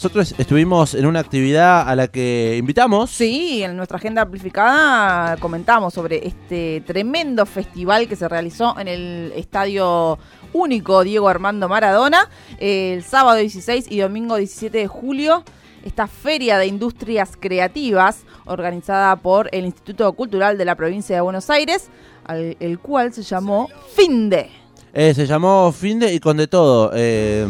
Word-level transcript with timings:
Nosotros 0.00 0.32
estuvimos 0.38 0.94
en 0.94 1.06
una 1.06 1.18
actividad 1.18 1.88
a 1.88 1.96
la 1.96 2.06
que 2.06 2.54
invitamos. 2.56 3.10
Sí, 3.10 3.64
en 3.64 3.76
nuestra 3.76 3.96
agenda 3.96 4.22
amplificada 4.22 5.36
comentamos 5.38 5.92
sobre 5.92 6.24
este 6.24 6.84
tremendo 6.86 7.44
festival 7.44 8.06
que 8.06 8.14
se 8.14 8.28
realizó 8.28 8.78
en 8.78 8.86
el 8.86 9.32
Estadio 9.34 10.16
Único 10.52 11.02
Diego 11.02 11.28
Armando 11.28 11.68
Maradona 11.68 12.30
el 12.60 13.02
sábado 13.02 13.38
16 13.38 13.86
y 13.90 13.98
domingo 13.98 14.36
17 14.36 14.78
de 14.78 14.86
julio. 14.86 15.42
Esta 15.84 16.06
feria 16.06 16.58
de 16.58 16.66
industrias 16.66 17.36
creativas 17.36 18.22
organizada 18.46 19.16
por 19.16 19.48
el 19.50 19.64
Instituto 19.64 20.12
Cultural 20.12 20.56
de 20.58 20.64
la 20.64 20.76
provincia 20.76 21.16
de 21.16 21.22
Buenos 21.22 21.50
Aires, 21.50 21.90
el 22.28 22.78
cual 22.78 23.12
se 23.12 23.22
llamó 23.22 23.68
FINDE. 23.96 24.67
Eh, 25.00 25.14
se 25.14 25.28
llamó 25.28 25.70
Finde 25.70 26.12
y 26.12 26.18
con 26.18 26.36
de 26.38 26.48
todo. 26.48 26.90
Eh, 26.92 27.46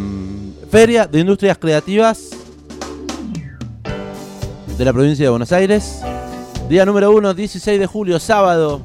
Feria 0.70 1.06
de 1.06 1.20
Industrias 1.20 1.56
Creativas 1.56 2.28
de 4.76 4.84
la 4.84 4.92
provincia 4.92 5.24
de 5.24 5.30
Buenos 5.30 5.50
Aires. 5.52 6.02
Día 6.68 6.84
número 6.84 7.10
1, 7.10 7.32
16 7.32 7.80
de 7.80 7.86
julio, 7.86 8.18
sábado. 8.18 8.82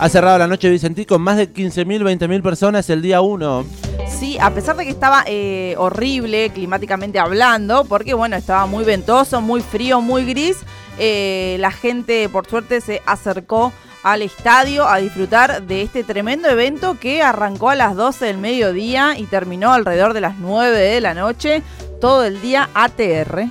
Ha 0.00 0.08
cerrado 0.08 0.38
la 0.38 0.48
noche 0.48 0.68
Vicentí 0.70 1.06
con 1.06 1.22
más 1.22 1.36
de 1.36 1.54
15.000, 1.54 2.18
20.000 2.18 2.42
personas 2.42 2.90
el 2.90 3.00
día 3.00 3.20
1. 3.20 3.64
Sí, 4.08 4.36
a 4.40 4.52
pesar 4.52 4.76
de 4.76 4.82
que 4.82 4.90
estaba 4.90 5.22
eh, 5.28 5.76
horrible 5.78 6.50
climáticamente 6.50 7.20
hablando, 7.20 7.84
porque 7.84 8.12
bueno, 8.12 8.34
estaba 8.34 8.66
muy 8.66 8.82
ventoso, 8.82 9.40
muy 9.40 9.60
frío, 9.60 10.00
muy 10.00 10.24
gris, 10.24 10.56
eh, 10.98 11.58
la 11.60 11.70
gente 11.70 12.28
por 12.28 12.48
suerte 12.48 12.80
se 12.80 13.00
acercó 13.06 13.72
al 14.02 14.22
estadio 14.22 14.86
a 14.86 14.98
disfrutar 14.98 15.62
de 15.62 15.82
este 15.82 16.04
tremendo 16.04 16.48
evento 16.48 16.98
que 16.98 17.22
arrancó 17.22 17.70
a 17.70 17.74
las 17.74 17.96
12 17.96 18.26
del 18.26 18.38
mediodía 18.38 19.18
y 19.18 19.24
terminó 19.24 19.72
alrededor 19.72 20.14
de 20.14 20.20
las 20.20 20.38
9 20.38 20.76
de 20.78 21.00
la 21.00 21.14
noche, 21.14 21.62
todo 22.00 22.24
el 22.24 22.40
día 22.40 22.70
ATR. 22.74 23.48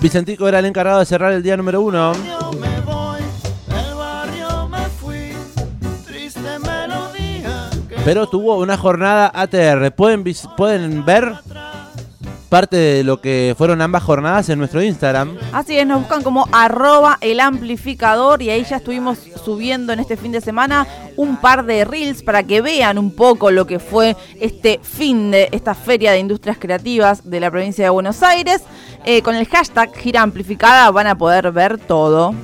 Vicentico 0.00 0.48
era 0.48 0.58
el 0.58 0.66
encargado 0.66 0.98
de 0.98 1.06
cerrar 1.06 1.32
el 1.32 1.42
día 1.42 1.56
número 1.56 1.80
uno. 1.80 2.12
Pero 8.04 8.26
tuvo 8.26 8.58
una 8.58 8.76
jornada 8.76 9.30
ATR. 9.32 9.92
Pueden, 9.92 10.24
pueden 10.56 11.04
ver 11.04 11.34
parte 12.52 12.76
de 12.76 13.02
lo 13.02 13.18
que 13.18 13.54
fueron 13.56 13.80
ambas 13.80 14.02
jornadas 14.02 14.50
en 14.50 14.58
nuestro 14.58 14.82
Instagram. 14.82 15.38
Así 15.54 15.78
es, 15.78 15.86
nos 15.86 16.00
buscan 16.00 16.22
como 16.22 16.46
arroba 16.52 17.16
el 17.22 17.40
amplificador 17.40 18.42
y 18.42 18.50
ahí 18.50 18.62
ya 18.68 18.76
estuvimos 18.76 19.20
subiendo 19.42 19.94
en 19.94 20.00
este 20.00 20.18
fin 20.18 20.32
de 20.32 20.42
semana 20.42 20.86
un 21.16 21.38
par 21.38 21.64
de 21.64 21.86
reels 21.86 22.22
para 22.22 22.42
que 22.42 22.60
vean 22.60 22.98
un 22.98 23.16
poco 23.16 23.50
lo 23.50 23.66
que 23.66 23.78
fue 23.78 24.18
este 24.38 24.80
fin 24.82 25.30
de 25.30 25.48
esta 25.52 25.74
feria 25.74 26.12
de 26.12 26.18
industrias 26.18 26.58
creativas 26.58 27.30
de 27.30 27.40
la 27.40 27.50
provincia 27.50 27.84
de 27.84 27.90
Buenos 27.90 28.22
Aires. 28.22 28.60
Eh, 29.06 29.22
con 29.22 29.34
el 29.34 29.46
hashtag 29.46 29.90
Gira 29.96 30.20
Amplificada 30.20 30.90
van 30.90 31.06
a 31.06 31.16
poder 31.16 31.52
ver 31.52 31.78
todo. 31.78 32.34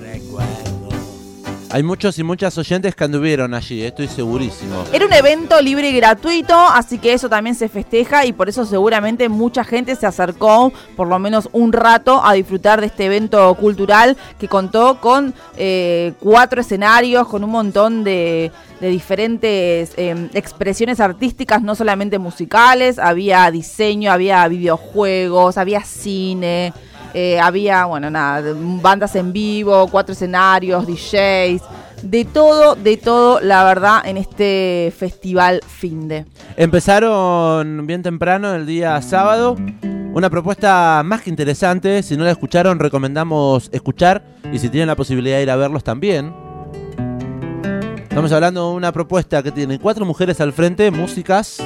Hay 1.70 1.82
muchos 1.82 2.18
y 2.18 2.22
muchas 2.22 2.56
oyentes 2.56 2.94
que 2.94 3.04
anduvieron 3.04 3.52
allí, 3.52 3.82
estoy 3.82 4.08
segurísimo. 4.08 4.84
Era 4.90 5.04
un 5.04 5.12
evento 5.12 5.60
libre 5.60 5.90
y 5.90 5.92
gratuito, 5.92 6.54
así 6.54 6.98
que 6.98 7.12
eso 7.12 7.28
también 7.28 7.54
se 7.54 7.68
festeja 7.68 8.24
y 8.24 8.32
por 8.32 8.48
eso 8.48 8.64
seguramente 8.64 9.28
mucha 9.28 9.64
gente 9.64 9.94
se 9.94 10.06
acercó 10.06 10.72
por 10.96 11.08
lo 11.08 11.18
menos 11.18 11.50
un 11.52 11.74
rato 11.74 12.24
a 12.24 12.32
disfrutar 12.32 12.80
de 12.80 12.86
este 12.86 13.04
evento 13.04 13.54
cultural 13.56 14.16
que 14.38 14.48
contó 14.48 14.98
con 14.98 15.34
eh, 15.58 16.14
cuatro 16.20 16.62
escenarios, 16.62 17.28
con 17.28 17.44
un 17.44 17.50
montón 17.50 18.02
de, 18.02 18.50
diferentes 18.80 19.92
em, 19.98 20.30
expresiones 20.32 21.00
artísticas, 21.00 21.60
no 21.60 21.74
solamente 21.74 22.18
musicales, 22.18 22.98
había 22.98 23.50
diseño, 23.50 24.10
había 24.10 24.48
videojuegos, 24.48 25.58
había 25.58 25.84
cine. 25.84 26.72
Eh, 27.14 27.40
había, 27.40 27.84
bueno, 27.86 28.10
nada, 28.10 28.54
bandas 28.54 29.16
en 29.16 29.32
vivo, 29.32 29.88
cuatro 29.88 30.12
escenarios, 30.12 30.86
DJs, 30.86 31.62
de 32.02 32.24
todo, 32.24 32.74
de 32.74 32.96
todo, 32.96 33.40
la 33.40 33.64
verdad, 33.64 34.02
en 34.04 34.16
este 34.16 34.92
festival 34.96 35.60
Finde. 35.66 36.26
Empezaron 36.56 37.86
bien 37.86 38.02
temprano 38.02 38.54
el 38.54 38.66
día 38.66 39.00
sábado. 39.02 39.56
Una 40.12 40.30
propuesta 40.30 41.02
más 41.04 41.22
que 41.22 41.30
interesante. 41.30 42.02
Si 42.02 42.16
no 42.16 42.24
la 42.24 42.30
escucharon, 42.30 42.78
recomendamos 42.78 43.68
escuchar. 43.72 44.24
Y 44.52 44.58
si 44.58 44.68
tienen 44.68 44.88
la 44.88 44.96
posibilidad 44.96 45.36
de 45.36 45.42
ir 45.42 45.50
a 45.50 45.56
verlos 45.56 45.84
también. 45.84 46.32
Estamos 48.02 48.32
hablando 48.32 48.70
de 48.70 48.76
una 48.76 48.90
propuesta 48.90 49.42
que 49.42 49.52
tiene 49.52 49.78
cuatro 49.78 50.04
mujeres 50.04 50.40
al 50.40 50.52
frente, 50.52 50.90
músicas. 50.90 51.62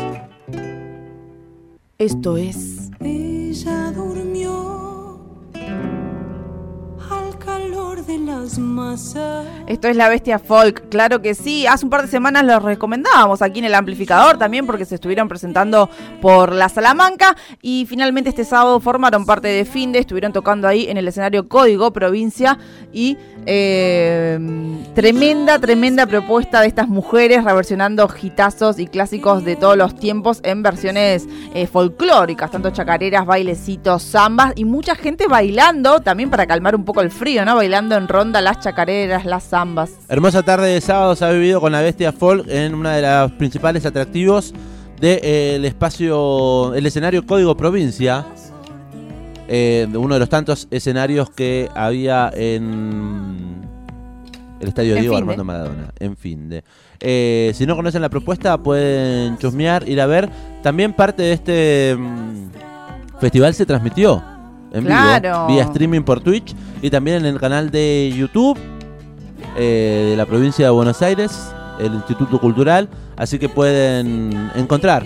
Esto 1.99 2.37
es. 2.37 2.82
Esto 9.67 9.89
es 9.89 9.97
La 9.97 10.09
Bestia 10.09 10.39
Folk, 10.39 10.89
claro 10.89 11.23
que 11.23 11.35
sí. 11.35 11.67
Hace 11.67 11.85
un 11.85 11.91
par 11.91 12.03
de 12.03 12.09
semanas 12.09 12.45
los 12.45 12.63
recomendábamos 12.63 13.43
aquí 13.43 13.61
en 13.61 13.67
el 13.67 13.75
amplificador 13.75 14.39
también 14.39 14.67
porque 14.67 14.85
se 14.85 14.97
estuvieron 14.97 15.29
presentando 15.29 15.89
por 16.21 16.53
la 16.53 16.69
Salamanca 16.69 17.37
y 17.61 17.87
finalmente 17.89 18.31
este 18.31 18.45
sábado 18.45 18.81
formaron 18.81 19.25
parte 19.25 19.49
de 19.49 19.65
Finde, 19.65 20.01
estuvieron 20.01 20.33
tocando 20.33 20.69
ahí 20.69 20.87
en 20.89 20.97
el 20.97 21.07
escenario 21.07 21.49
Código 21.49 21.93
Provincia 21.93 22.59
y 22.93 23.17
eh, 23.47 24.39
tremenda, 24.95 25.59
tremenda 25.59 26.07
propuesta 26.07 26.61
de 26.61 26.69
estas 26.69 26.89
mujeres 26.89 27.45
reversionando 27.45 28.09
hitazos 28.23 28.79
y 28.79 28.87
clásicos 28.87 29.45
de 29.45 29.57
todos 29.57 29.77
los 29.77 29.97
tiempos 29.97 30.41
en 30.45 30.63
versiones 30.63 31.27
eh, 31.55 31.67
folclóricas, 31.67 32.51
tanto 32.51 32.71
chacareras, 32.71 33.27
bailecitos, 33.27 34.03
zambas 34.03 34.53
y 34.57 34.65
mucha 34.65 34.95
gente 34.95 35.27
bailando 35.27 36.01
también 36.01 36.31
para 36.31 36.47
calmar 36.47 36.77
un 36.77 36.85
poco 36.85 37.01
el 37.01 37.11
frío, 37.11 37.45
¿no? 37.45 37.57
Bailando 37.57 37.92
en 37.97 38.09
ronda 38.09 38.41
las 38.41 38.61
chacareras, 38.61 39.25
las 39.25 39.45
zambas. 39.45 39.93
Hermosa 40.09 40.43
tarde 40.43 40.69
de 40.69 40.81
sábado 40.81 41.15
se 41.17 41.25
ha 41.25 41.31
vivido 41.31 41.61
con 41.61 41.73
la 41.73 41.81
Bestia 41.81 42.13
Folk 42.13 42.47
en 42.49 42.75
una 42.75 42.97
de 42.97 43.03
los 43.03 43.33
principales 43.33 43.87
atractivos 43.87 44.53
del 45.01 45.21
de, 45.21 45.57
eh, 45.57 45.67
espacio, 45.67 46.75
el 46.75 46.87
escenario 46.87 47.27
Código 47.27 47.57
Provincia. 47.57 48.25
Eh, 49.49 49.87
uno 49.93 50.15
de 50.15 50.21
los 50.21 50.29
tantos 50.29 50.69
escenarios 50.71 51.29
que 51.31 51.69
había 51.75 52.31
en 52.35 53.61
el 54.61 54.69
estadio 54.69 54.95
Diego 54.95 55.17
Armando 55.17 55.45
Maradona, 55.45 55.93
en 55.99 56.17
fin 56.17 56.49
de. 56.49 56.65
Eh, 57.01 57.51
si 57.55 57.67
no 57.67 57.75
conocen 57.75 58.01
la 58.01 58.09
propuesta, 58.09 58.57
pueden 58.59 59.37
chusmear, 59.39 59.89
ir 59.89 60.01
a 60.01 60.07
ver. 60.07 60.31
También 60.63 60.93
parte 60.93 61.23
de 61.23 61.33
este 61.33 61.97
mm, 61.99 63.19
festival 63.21 63.55
se 63.55 63.67
transmitió 63.67 64.32
en 64.73 64.85
vivo, 64.85 65.47
vía 65.47 65.63
streaming 65.65 66.03
por 66.03 66.21
Twitch 66.21 66.55
y 66.81 66.91
también 66.91 67.19
en 67.19 67.27
el 67.27 67.41
canal 67.41 67.71
de 67.71 68.13
YouTube 68.17 68.59
eh, 69.57 70.09
de 70.11 70.17
la 70.17 70.27
provincia 70.27 70.65
de 70.65 70.71
Buenos 70.71 71.03
Aires, 71.03 71.53
el 71.79 71.95
Instituto 71.95 72.41
Cultural, 72.41 72.89
así 73.17 73.39
que 73.39 73.49
pueden 73.49 74.51
encontrar 74.55 75.05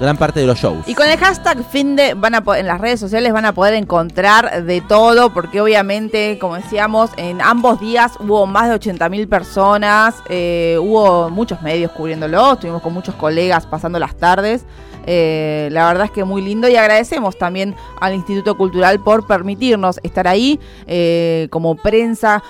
gran 0.00 0.16
parte 0.16 0.40
de 0.40 0.46
los 0.46 0.58
shows. 0.58 0.86
Y 0.86 0.94
con 0.94 1.08
el 1.08 1.16
hashtag 1.18 1.64
Finde 1.70 2.14
van 2.14 2.34
a 2.34 2.42
en 2.58 2.66
las 2.66 2.80
redes 2.80 3.00
sociales 3.00 3.32
van 3.32 3.44
a 3.44 3.52
poder 3.52 3.74
encontrar 3.74 4.64
de 4.64 4.80
todo, 4.80 5.32
porque 5.32 5.60
obviamente, 5.60 6.38
como 6.38 6.56
decíamos, 6.56 7.10
en 7.16 7.40
ambos 7.40 7.80
días 7.80 8.12
hubo 8.20 8.46
más 8.46 8.68
de 8.68 8.76
80.000 8.76 9.28
personas, 9.28 10.14
eh, 10.28 10.78
hubo 10.80 11.30
muchos 11.30 11.62
medios 11.62 11.90
cubriéndolo, 11.92 12.54
estuvimos 12.54 12.82
con 12.82 12.92
muchos 12.92 13.14
colegas 13.14 13.66
pasando 13.66 13.98
las 13.98 14.16
tardes. 14.16 14.64
Eh, 15.06 15.68
la 15.72 15.86
verdad 15.86 16.06
es 16.06 16.10
que 16.10 16.24
muy 16.24 16.42
lindo 16.42 16.68
y 16.68 16.76
agradecemos 16.76 17.38
también 17.38 17.74
al 18.00 18.14
Instituto 18.14 18.56
Cultural 18.56 19.00
por 19.00 19.26
permitirnos 19.26 20.00
estar 20.02 20.26
ahí 20.28 20.60
eh, 20.86 21.48
como 21.50 21.76
prensa 21.76 22.42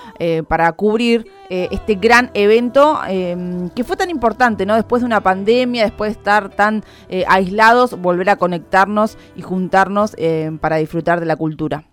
para 0.47 0.71
cubrir 0.73 1.31
este 1.49 1.95
gran 1.95 2.29
evento 2.33 2.99
que 3.07 3.83
fue 3.85 3.95
tan 3.95 4.09
importante, 4.09 4.65
¿no? 4.65 4.75
Después 4.75 5.01
de 5.01 5.05
una 5.05 5.21
pandemia, 5.21 5.83
después 5.83 6.09
de 6.09 6.19
estar 6.19 6.49
tan 6.49 6.83
aislados, 7.27 7.99
volver 8.01 8.29
a 8.29 8.35
conectarnos 8.35 9.17
y 9.35 9.41
juntarnos 9.41 10.15
eh, 10.17 10.51
para 10.59 10.77
disfrutar 10.77 11.19
de 11.19 11.25
la 11.25 11.35
cultura. 11.35 11.83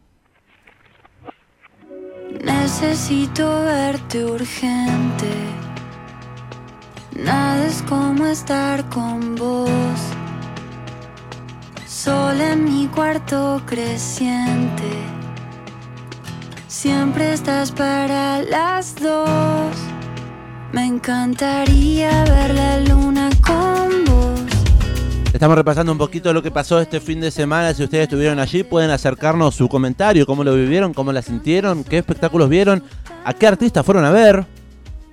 Necesito 2.43 3.65
verte 3.65 4.25
urgente. 4.25 5.31
Nada 7.17 7.67
es 7.67 7.83
como 7.83 8.27
estar 8.27 8.89
con 8.89 9.37
vos. 9.37 10.24
Sola 12.05 12.53
en 12.53 12.65
mi 12.65 12.87
cuarto 12.89 13.63
creciente. 13.65 14.91
Siempre 16.69 17.33
estás 17.33 17.73
para 17.73 18.43
las 18.43 18.95
dos. 18.97 19.75
Me 20.71 20.85
encantaría 20.85 22.25
ver 22.25 22.55
la 22.55 22.81
luna 22.81 23.31
con 23.41 24.05
vos. 24.05 24.39
Estamos 25.33 25.57
repasando 25.57 25.93
un 25.93 25.97
poquito 25.97 26.31
lo 26.35 26.43
que 26.43 26.51
pasó 26.51 26.79
este 26.79 27.01
fin 27.01 27.23
de 27.23 27.31
semana. 27.31 27.73
Si 27.73 27.85
ustedes 27.85 28.03
estuvieron 28.03 28.39
allí, 28.39 28.65
pueden 28.65 28.91
acercarnos 28.91 29.55
su 29.55 29.67
comentario, 29.71 30.27
cómo 30.27 30.45
lo 30.45 30.55
vivieron, 30.55 30.93
cómo 30.93 31.11
la 31.11 31.23
sintieron, 31.23 31.85
qué 31.85 31.97
espectáculos 31.97 32.51
vieron, 32.51 32.85
a 33.25 33.33
qué 33.33 33.47
artistas 33.47 33.83
fueron 33.83 34.05
a 34.05 34.11
ver. 34.11 34.45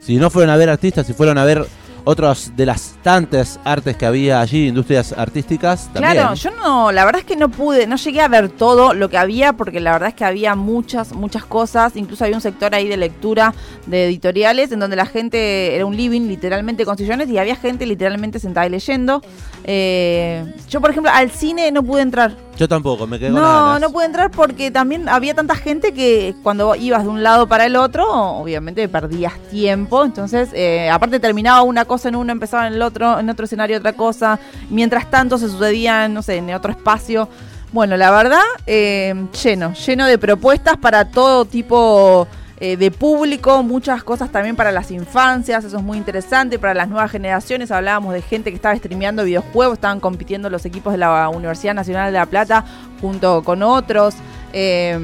Si 0.01 0.17
no 0.17 0.29
fueron 0.29 0.49
a 0.49 0.57
ver 0.57 0.69
artistas, 0.69 1.07
si 1.07 1.13
fueron 1.13 1.37
a 1.37 1.45
ver 1.45 1.65
otras 2.03 2.56
de 2.56 2.65
las 2.65 2.95
tantas 3.03 3.59
artes 3.63 3.95
que 3.95 4.06
había 4.06 4.42
allí, 4.42 4.68
industrias 4.68 5.13
artísticas. 5.13 5.89
También. 5.94 6.13
Claro, 6.13 6.33
yo 6.36 6.51
no, 6.51 6.92
la 6.92 7.06
verdad 7.06 7.19
es 7.21 7.25
que 7.25 7.36
no 7.36 7.50
pude, 7.50 7.88
no 7.88 7.95
llegué 7.95 8.21
a 8.21 8.27
ver 8.27 8.50
todo 8.50 8.94
lo 8.94 9.09
que 9.09 9.18
había, 9.18 9.53
porque 9.53 9.80
la 9.80 9.94
verdad 9.94 10.09
es 10.09 10.15
que 10.15 10.25
había 10.25 10.56
muchas, 10.56 11.13
muchas 11.13 11.45
cosas, 11.45 11.95
incluso 11.95 12.24
había 12.24 12.36
un 12.36 12.42
sector 12.42 12.74
ahí 12.74 12.88
de 12.88 12.98
lectura 12.98 13.53
de 13.86 14.06
editoriales, 14.06 14.71
en 14.71 14.80
donde 14.80 14.95
la 14.95 15.06
gente 15.06 15.75
era 15.75 15.86
un 15.86 15.95
living, 15.95 16.27
literalmente 16.27 16.86
con 16.86 16.98
sillones, 16.98 17.30
y 17.30 17.38
había 17.38 17.56
gente 17.56 17.86
literalmente 17.86 18.39
sentada 18.39 18.65
y 18.68 18.69
leyendo. 18.69 19.21
Eh, 19.63 20.44
yo, 20.69 20.81
por 20.81 20.89
ejemplo, 20.89 21.12
al 21.13 21.31
cine 21.31 21.71
no 21.71 21.83
pude 21.83 22.01
entrar. 22.01 22.36
Yo 22.57 22.68
tampoco, 22.68 23.07
me 23.07 23.18
quedé 23.18 23.31
con 23.31 23.42
No, 23.42 23.65
ganas. 23.65 23.81
no 23.81 23.89
pude 23.92 24.06
entrar 24.06 24.30
porque 24.30 24.69
también 24.69 25.09
había 25.09 25.33
tanta 25.33 25.56
gente 25.56 25.94
que 25.94 26.36
cuando 26.44 26.75
ibas 26.75 27.03
de 27.03 27.09
un 27.09 27.24
lado 27.24 27.48
para 27.48 27.65
el 27.65 27.75
otro, 27.75 28.06
obviamente 28.12 28.88
perdías 28.88 29.33
tiempo. 29.50 30.03
Entonces, 30.06 30.50
eh, 30.53 30.89
aparte 30.89 31.19
terminaba 31.19 31.63
una 31.63 31.86
cosa 31.86 32.09
en 32.09 32.15
uno, 32.15 32.31
empezaba 32.31 32.68
en 32.68 32.74
el 32.74 32.81
otro, 32.83 33.19
en 33.19 33.30
otro 33.30 33.45
escenario 33.45 33.77
otra 33.77 33.94
cosa. 33.94 34.39
Mientras 34.69 35.09
tanto 35.09 35.38
se 35.39 35.50
sucedían, 35.50 36.13
no 36.13 36.21
sé, 36.21 36.36
en 36.38 36.53
otro 36.53 36.71
espacio. 36.71 37.30
Bueno, 37.71 37.98
la 37.98 38.12
verdad, 38.12 38.44
eh, 38.68 39.15
lleno, 39.44 39.74
lleno 39.74 40.06
de 40.06 40.18
propuestas 40.19 40.77
para 40.77 41.06
todo 41.06 41.45
tipo 41.45 42.27
eh, 42.63 42.77
de 42.77 42.91
público, 42.91 43.63
muchas 43.63 44.03
cosas 44.03 44.31
también 44.31 44.55
para 44.55 44.71
las 44.71 44.91
infancias, 44.91 45.65
eso 45.65 45.77
es 45.77 45.83
muy 45.83 45.97
interesante, 45.97 46.59
para 46.59 46.75
las 46.75 46.87
nuevas 46.87 47.09
generaciones, 47.09 47.71
hablábamos 47.71 48.13
de 48.13 48.21
gente 48.21 48.51
que 48.51 48.55
estaba 48.55 48.75
streameando 48.75 49.23
videojuegos, 49.23 49.79
estaban 49.79 49.99
compitiendo 49.99 50.47
los 50.47 50.63
equipos 50.63 50.93
de 50.93 50.99
la 50.99 51.27
Universidad 51.29 51.73
Nacional 51.73 52.13
de 52.13 52.19
La 52.19 52.27
Plata 52.27 52.63
junto 53.01 53.43
con 53.43 53.63
otros. 53.63 54.13
Eh, 54.53 54.95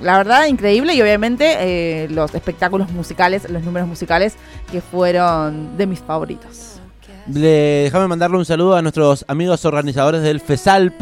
la 0.00 0.16
verdad, 0.16 0.46
increíble 0.46 0.94
y 0.94 1.02
obviamente 1.02 1.56
eh, 1.58 2.08
los 2.08 2.34
espectáculos 2.34 2.90
musicales, 2.90 3.46
los 3.50 3.62
números 3.62 3.86
musicales 3.86 4.36
que 4.72 4.80
fueron 4.80 5.76
de 5.76 5.86
mis 5.86 6.00
favoritos. 6.00 6.80
Déjame 7.26 8.08
mandarle 8.08 8.38
un 8.38 8.46
saludo 8.46 8.74
a 8.74 8.80
nuestros 8.80 9.26
amigos 9.28 9.66
organizadores 9.66 10.22
del 10.22 10.40
FESALP, 10.40 10.94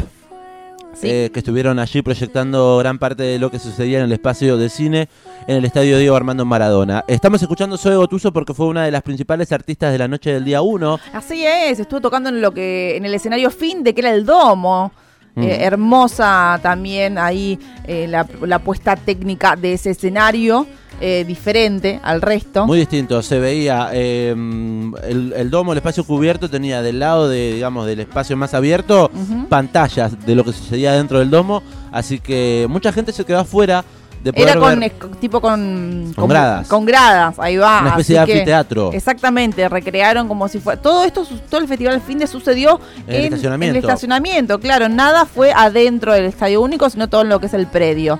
Sí. 0.95 1.09
eh, 1.09 1.29
que 1.33 1.39
estuvieron 1.39 1.77
allí 1.79 2.01
proyectando 2.01 2.77
gran 2.77 2.99
parte 2.99 3.23
de 3.23 3.37
lo 3.37 3.51
que 3.51 3.59
sucedía 3.59 3.99
en 3.99 4.05
el 4.05 4.11
espacio 4.13 4.57
de 4.57 4.69
cine 4.69 5.09
en 5.47 5.57
el 5.57 5.65
estadio 5.65 5.97
Diego 5.97 6.15
Armando 6.15 6.45
Maradona. 6.45 7.03
Estamos 7.07 7.41
escuchando 7.41 7.77
Zoe 7.77 7.95
Gotuso 7.97 8.31
porque 8.31 8.53
fue 8.53 8.67
una 8.67 8.85
de 8.85 8.91
las 8.91 9.03
principales 9.03 9.51
artistas 9.51 9.91
de 9.91 9.97
la 9.97 10.07
noche 10.07 10.31
del 10.31 10.45
día 10.45 10.61
1. 10.61 10.99
Así 11.13 11.45
es, 11.45 11.79
estuvo 11.79 12.01
tocando 12.01 12.29
en 12.29 12.41
lo 12.41 12.51
que 12.51 12.95
en 12.97 13.05
el 13.05 13.13
escenario 13.13 13.51
fin 13.51 13.83
de 13.83 13.93
que 13.93 14.01
era 14.01 14.11
el 14.11 14.25
domo. 14.25 14.91
Mm. 15.35 15.43
Eh, 15.43 15.63
hermosa 15.65 16.59
también 16.63 17.17
ahí 17.17 17.59
eh, 17.85 18.07
la, 18.07 18.25
la 18.41 18.59
puesta 18.59 18.95
técnica 18.95 19.55
de 19.55 19.73
ese 19.73 19.91
escenario, 19.91 20.65
eh, 21.01 21.25
diferente 21.27 21.99
al 22.03 22.21
resto. 22.21 22.65
Muy 22.65 22.79
distinto, 22.79 23.21
se 23.21 23.37
veía 23.37 23.89
eh, 23.91 24.29
el, 24.31 25.33
el 25.35 25.49
domo, 25.49 25.73
el 25.73 25.77
espacio 25.79 26.05
cubierto 26.05 26.49
tenía 26.49 26.81
del 26.81 26.99
lado 26.99 27.27
de, 27.27 27.55
digamos, 27.55 27.85
del 27.85 27.99
espacio 27.99 28.37
más 28.37 28.53
abierto 28.53 29.11
pantallas 29.49 30.25
de 30.25 30.35
lo 30.35 30.45
que 30.45 30.53
sucedía 30.53 30.93
dentro 30.93 31.19
del 31.19 31.29
domo, 31.29 31.61
así 31.91 32.19
que 32.19 32.65
mucha 32.69 32.93
gente 32.93 33.11
se 33.11 33.25
quedó 33.25 33.39
afuera 33.39 33.83
de 34.25 34.33
poder 34.33 34.49
Era 34.49 34.59
con, 34.59 34.79
ver 34.79 34.91
tipo 35.19 35.39
con, 35.39 36.11
Con 36.15 36.27
gradas. 36.27 36.67
Con 36.67 36.83
gradas, 36.83 37.37
ahí 37.37 37.57
va. 37.57 37.81
una 37.81 37.89
especie 37.91 38.15
de 38.15 38.21
así 38.21 38.31
anfiteatro. 38.31 38.91
Exactamente, 38.91 39.69
recrearon 39.69 40.27
como 40.27 40.47
si 40.47 40.59
fuera. 40.59 40.81
Todo 40.81 41.03
esto, 41.03 41.27
todo 41.47 41.61
el 41.61 41.67
festival 41.67 42.01
fin 42.01 42.17
de 42.17 42.25
sucedió 42.25 42.79
En 43.07 43.15
el 43.15 43.25
estacionamiento. 43.25 43.77
el 43.77 43.85
estacionamiento, 43.85 44.59
claro. 44.59 44.89
Nada 44.89 45.25
fue 45.25 45.53
adentro 45.53 46.11
del 46.11 46.25
estadio 46.25 46.61
único, 46.61 46.89
sino 46.89 47.07
todo 47.07 47.21
en 47.21 47.29
lo 47.29 47.39
que 47.39 47.45
es 47.45 47.53
el 47.53 47.67
predio. 47.67 48.17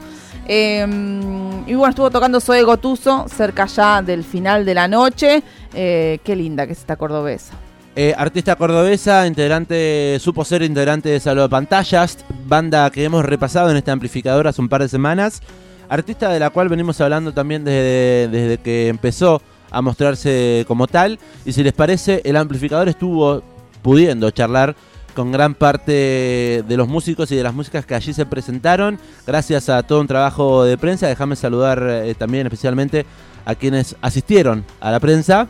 Eh, 0.47 0.85
y 1.65 1.73
bueno, 1.73 1.89
estuvo 1.89 2.11
tocando 2.11 2.39
Zoe 2.39 2.61
Gotuso 2.61 3.25
cerca 3.27 3.65
ya 3.65 4.03
del 4.03 4.23
final 4.23 4.63
de 4.63 4.75
la 4.75 4.87
noche. 4.87 5.41
Eh, 5.73 6.19
qué 6.23 6.35
linda 6.35 6.67
que 6.67 6.73
es 6.73 6.79
esta 6.79 6.97
cordobesa. 6.97 7.55
Eh, 7.95 8.13
artista 8.15 8.55
cordobesa, 8.55 9.25
integrante, 9.25 10.19
supo 10.19 10.45
ser 10.45 10.61
integrante 10.61 11.09
de 11.09 11.19
Salvo 11.19 11.41
de 11.43 11.49
Pantallas, 11.49 12.19
banda 12.45 12.89
que 12.91 13.05
hemos 13.05 13.25
repasado 13.25 13.71
en 13.71 13.77
este 13.77 13.89
amplificador 13.89 14.47
hace 14.47 14.61
un 14.61 14.69
par 14.69 14.83
de 14.83 14.89
semanas. 14.89 15.41
Artista 15.89 16.29
de 16.29 16.39
la 16.39 16.49
cual 16.49 16.69
venimos 16.69 16.99
hablando 17.01 17.33
también 17.33 17.63
desde, 17.63 18.27
desde 18.29 18.57
que 18.57 18.87
empezó 18.87 19.41
a 19.71 19.81
mostrarse 19.81 20.65
como 20.67 20.87
tal. 20.87 21.19
Y 21.45 21.51
si 21.51 21.63
les 21.63 21.73
parece, 21.73 22.21
el 22.23 22.37
amplificador 22.37 22.87
estuvo 22.87 23.43
pudiendo 23.81 24.31
charlar 24.31 24.75
con 25.15 25.31
gran 25.31 25.55
parte 25.55 26.63
de 26.67 26.77
los 26.77 26.87
músicos 26.87 27.31
y 27.31 27.35
de 27.35 27.43
las 27.43 27.53
músicas 27.53 27.85
que 27.85 27.95
allí 27.95 28.13
se 28.13 28.25
presentaron. 28.25 28.99
Gracias 29.25 29.69
a 29.69 29.81
todo 29.83 30.01
un 30.01 30.07
trabajo 30.07 30.65
de 30.65 30.77
prensa. 30.77 31.07
Déjame 31.07 31.35
saludar 31.35 31.81
eh, 31.89 32.13
también 32.15 32.45
especialmente 32.45 33.05
a 33.45 33.55
quienes 33.55 33.95
asistieron 34.01 34.65
a 34.79 34.91
la 34.91 34.99
prensa. 34.99 35.47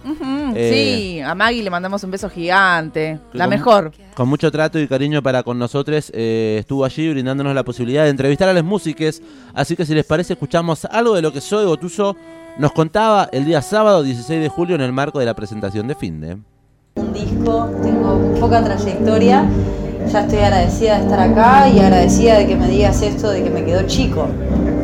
Eh, 0.53 1.15
sí, 1.17 1.21
a 1.21 1.33
Maggie 1.33 1.63
le 1.63 1.69
mandamos 1.69 2.03
un 2.03 2.11
beso 2.11 2.29
gigante. 2.29 3.19
La 3.33 3.45
Con- 3.45 3.49
mejor. 3.49 3.91
con 4.13 4.27
mucho 4.29 4.51
trato 4.51 4.77
y 4.79 4.87
cariño 4.87 5.21
para 5.23 5.43
con 5.43 5.57
nosotros, 5.57 6.11
eh, 6.13 6.57
estuvo 6.59 6.83
allí 6.85 7.09
brindándonos 7.09 7.55
la 7.55 7.63
posibilidad 7.63 8.03
de 8.03 8.09
entrevistar 8.09 8.47
a 8.49 8.53
las 8.53 8.63
músicas. 8.63 9.21
Así 9.53 9.75
que 9.75 9.85
si 9.85 9.93
les 9.93 10.05
parece, 10.05 10.33
escuchamos 10.33 10.85
algo 10.85 11.15
de 11.15 11.21
lo 11.21 11.31
que 11.33 11.41
Zoe 11.41 11.65
Gotuso 11.65 12.15
nos 12.57 12.71
contaba 12.73 13.27
el 13.31 13.45
día 13.45 13.61
sábado 13.61 14.03
16 14.03 14.41
de 14.41 14.49
julio 14.49 14.75
en 14.75 14.81
el 14.81 14.91
marco 14.93 15.19
de 15.19 15.25
la 15.25 15.33
presentación 15.33 15.87
de 15.87 15.95
Finde. 15.95 16.37
un 16.95 17.11
disco, 17.13 17.69
tengo 17.83 18.33
poca 18.39 18.63
trayectoria, 18.63 19.45
ya 20.09 20.21
estoy 20.21 20.37
agradecida 20.39 20.97
de 20.97 21.03
estar 21.03 21.19
acá 21.19 21.67
y 21.69 21.79
agradecida 21.79 22.37
de 22.37 22.47
que 22.47 22.55
me 22.55 22.67
digas 22.69 23.01
esto 23.01 23.29
de 23.31 23.43
que 23.43 23.49
me 23.49 23.65
quedó 23.65 23.85
chico, 23.87 24.29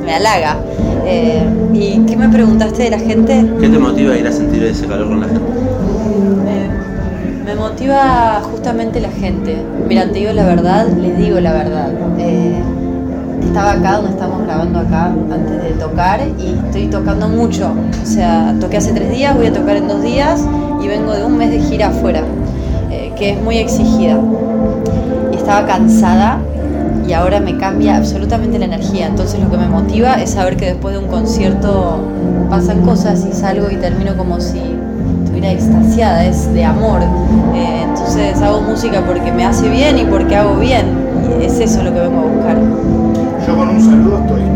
me 0.03 0.13
halaga. 0.13 0.57
Eh, 1.05 1.43
¿Y 1.73 1.99
qué 2.05 2.15
me 2.15 2.29
preguntaste 2.29 2.83
de 2.83 2.89
la 2.91 2.99
gente? 2.99 3.45
¿Qué 3.59 3.69
te 3.69 3.79
motiva 3.79 4.13
a 4.13 4.17
ir 4.17 4.27
a 4.27 4.31
sentir 4.31 4.63
ese 4.63 4.85
calor 4.85 5.07
con 5.09 5.21
la 5.21 5.27
gente? 5.27 5.41
Me, 6.45 7.53
me 7.53 7.55
motiva 7.55 8.41
justamente 8.51 8.99
la 8.99 9.09
gente. 9.09 9.57
Mira, 9.87 10.05
te 10.07 10.19
digo 10.19 10.31
la 10.33 10.45
verdad, 10.45 10.87
les 10.87 11.17
digo 11.17 11.39
la 11.39 11.53
verdad. 11.53 11.91
Eh, 12.19 12.61
estaba 13.43 13.73
acá 13.73 13.97
donde 13.97 14.11
estamos 14.11 14.43
grabando 14.43 14.79
acá 14.79 15.07
antes 15.07 15.63
de 15.63 15.71
tocar 15.71 16.21
y 16.39 16.55
estoy 16.65 16.87
tocando 16.87 17.27
mucho. 17.27 17.73
O 18.01 18.05
sea, 18.05 18.55
toqué 18.59 18.77
hace 18.77 18.93
tres 18.93 19.09
días, 19.11 19.35
voy 19.35 19.47
a 19.47 19.53
tocar 19.53 19.75
en 19.75 19.87
dos 19.87 20.01
días 20.01 20.45
y 20.81 20.87
vengo 20.87 21.13
de 21.13 21.25
un 21.25 21.37
mes 21.37 21.51
de 21.51 21.59
gira 21.59 21.87
afuera, 21.87 22.23
eh, 22.91 23.11
que 23.17 23.31
es 23.31 23.41
muy 23.41 23.57
exigida. 23.57 24.19
Y 25.33 25.35
estaba 25.35 25.65
cansada 25.65 26.39
y 27.11 27.13
ahora 27.13 27.41
me 27.41 27.57
cambia 27.57 27.97
absolutamente 27.97 28.57
la 28.57 28.63
energía. 28.63 29.07
Entonces 29.07 29.37
lo 29.41 29.51
que 29.51 29.57
me 29.57 29.67
motiva 29.67 30.13
es 30.13 30.29
saber 30.29 30.55
que 30.55 30.67
después 30.67 30.95
de 30.95 31.03
un 31.03 31.09
concierto 31.09 31.99
pasan 32.49 32.83
cosas 32.83 33.27
y 33.29 33.33
salgo 33.33 33.69
y 33.69 33.75
termino 33.75 34.15
como 34.15 34.39
si 34.39 34.61
estuviera 35.21 35.51
extasiada, 35.51 36.23
es 36.23 36.53
de 36.53 36.63
amor. 36.63 37.01
Eh, 37.53 37.83
entonces 37.83 38.41
hago 38.41 38.61
música 38.61 39.03
porque 39.05 39.29
me 39.29 39.43
hace 39.43 39.67
bien 39.67 39.97
y 39.97 40.05
porque 40.05 40.37
hago 40.37 40.55
bien. 40.55 40.85
Y 41.37 41.43
es 41.43 41.59
eso 41.59 41.83
lo 41.83 41.93
que 41.93 41.99
vengo 41.99 42.21
a 42.21 42.23
buscar. 42.23 42.57
Yo 43.45 43.57
con 43.57 43.67
un 43.67 43.81
saludo 43.81 44.19
estoy. 44.19 44.50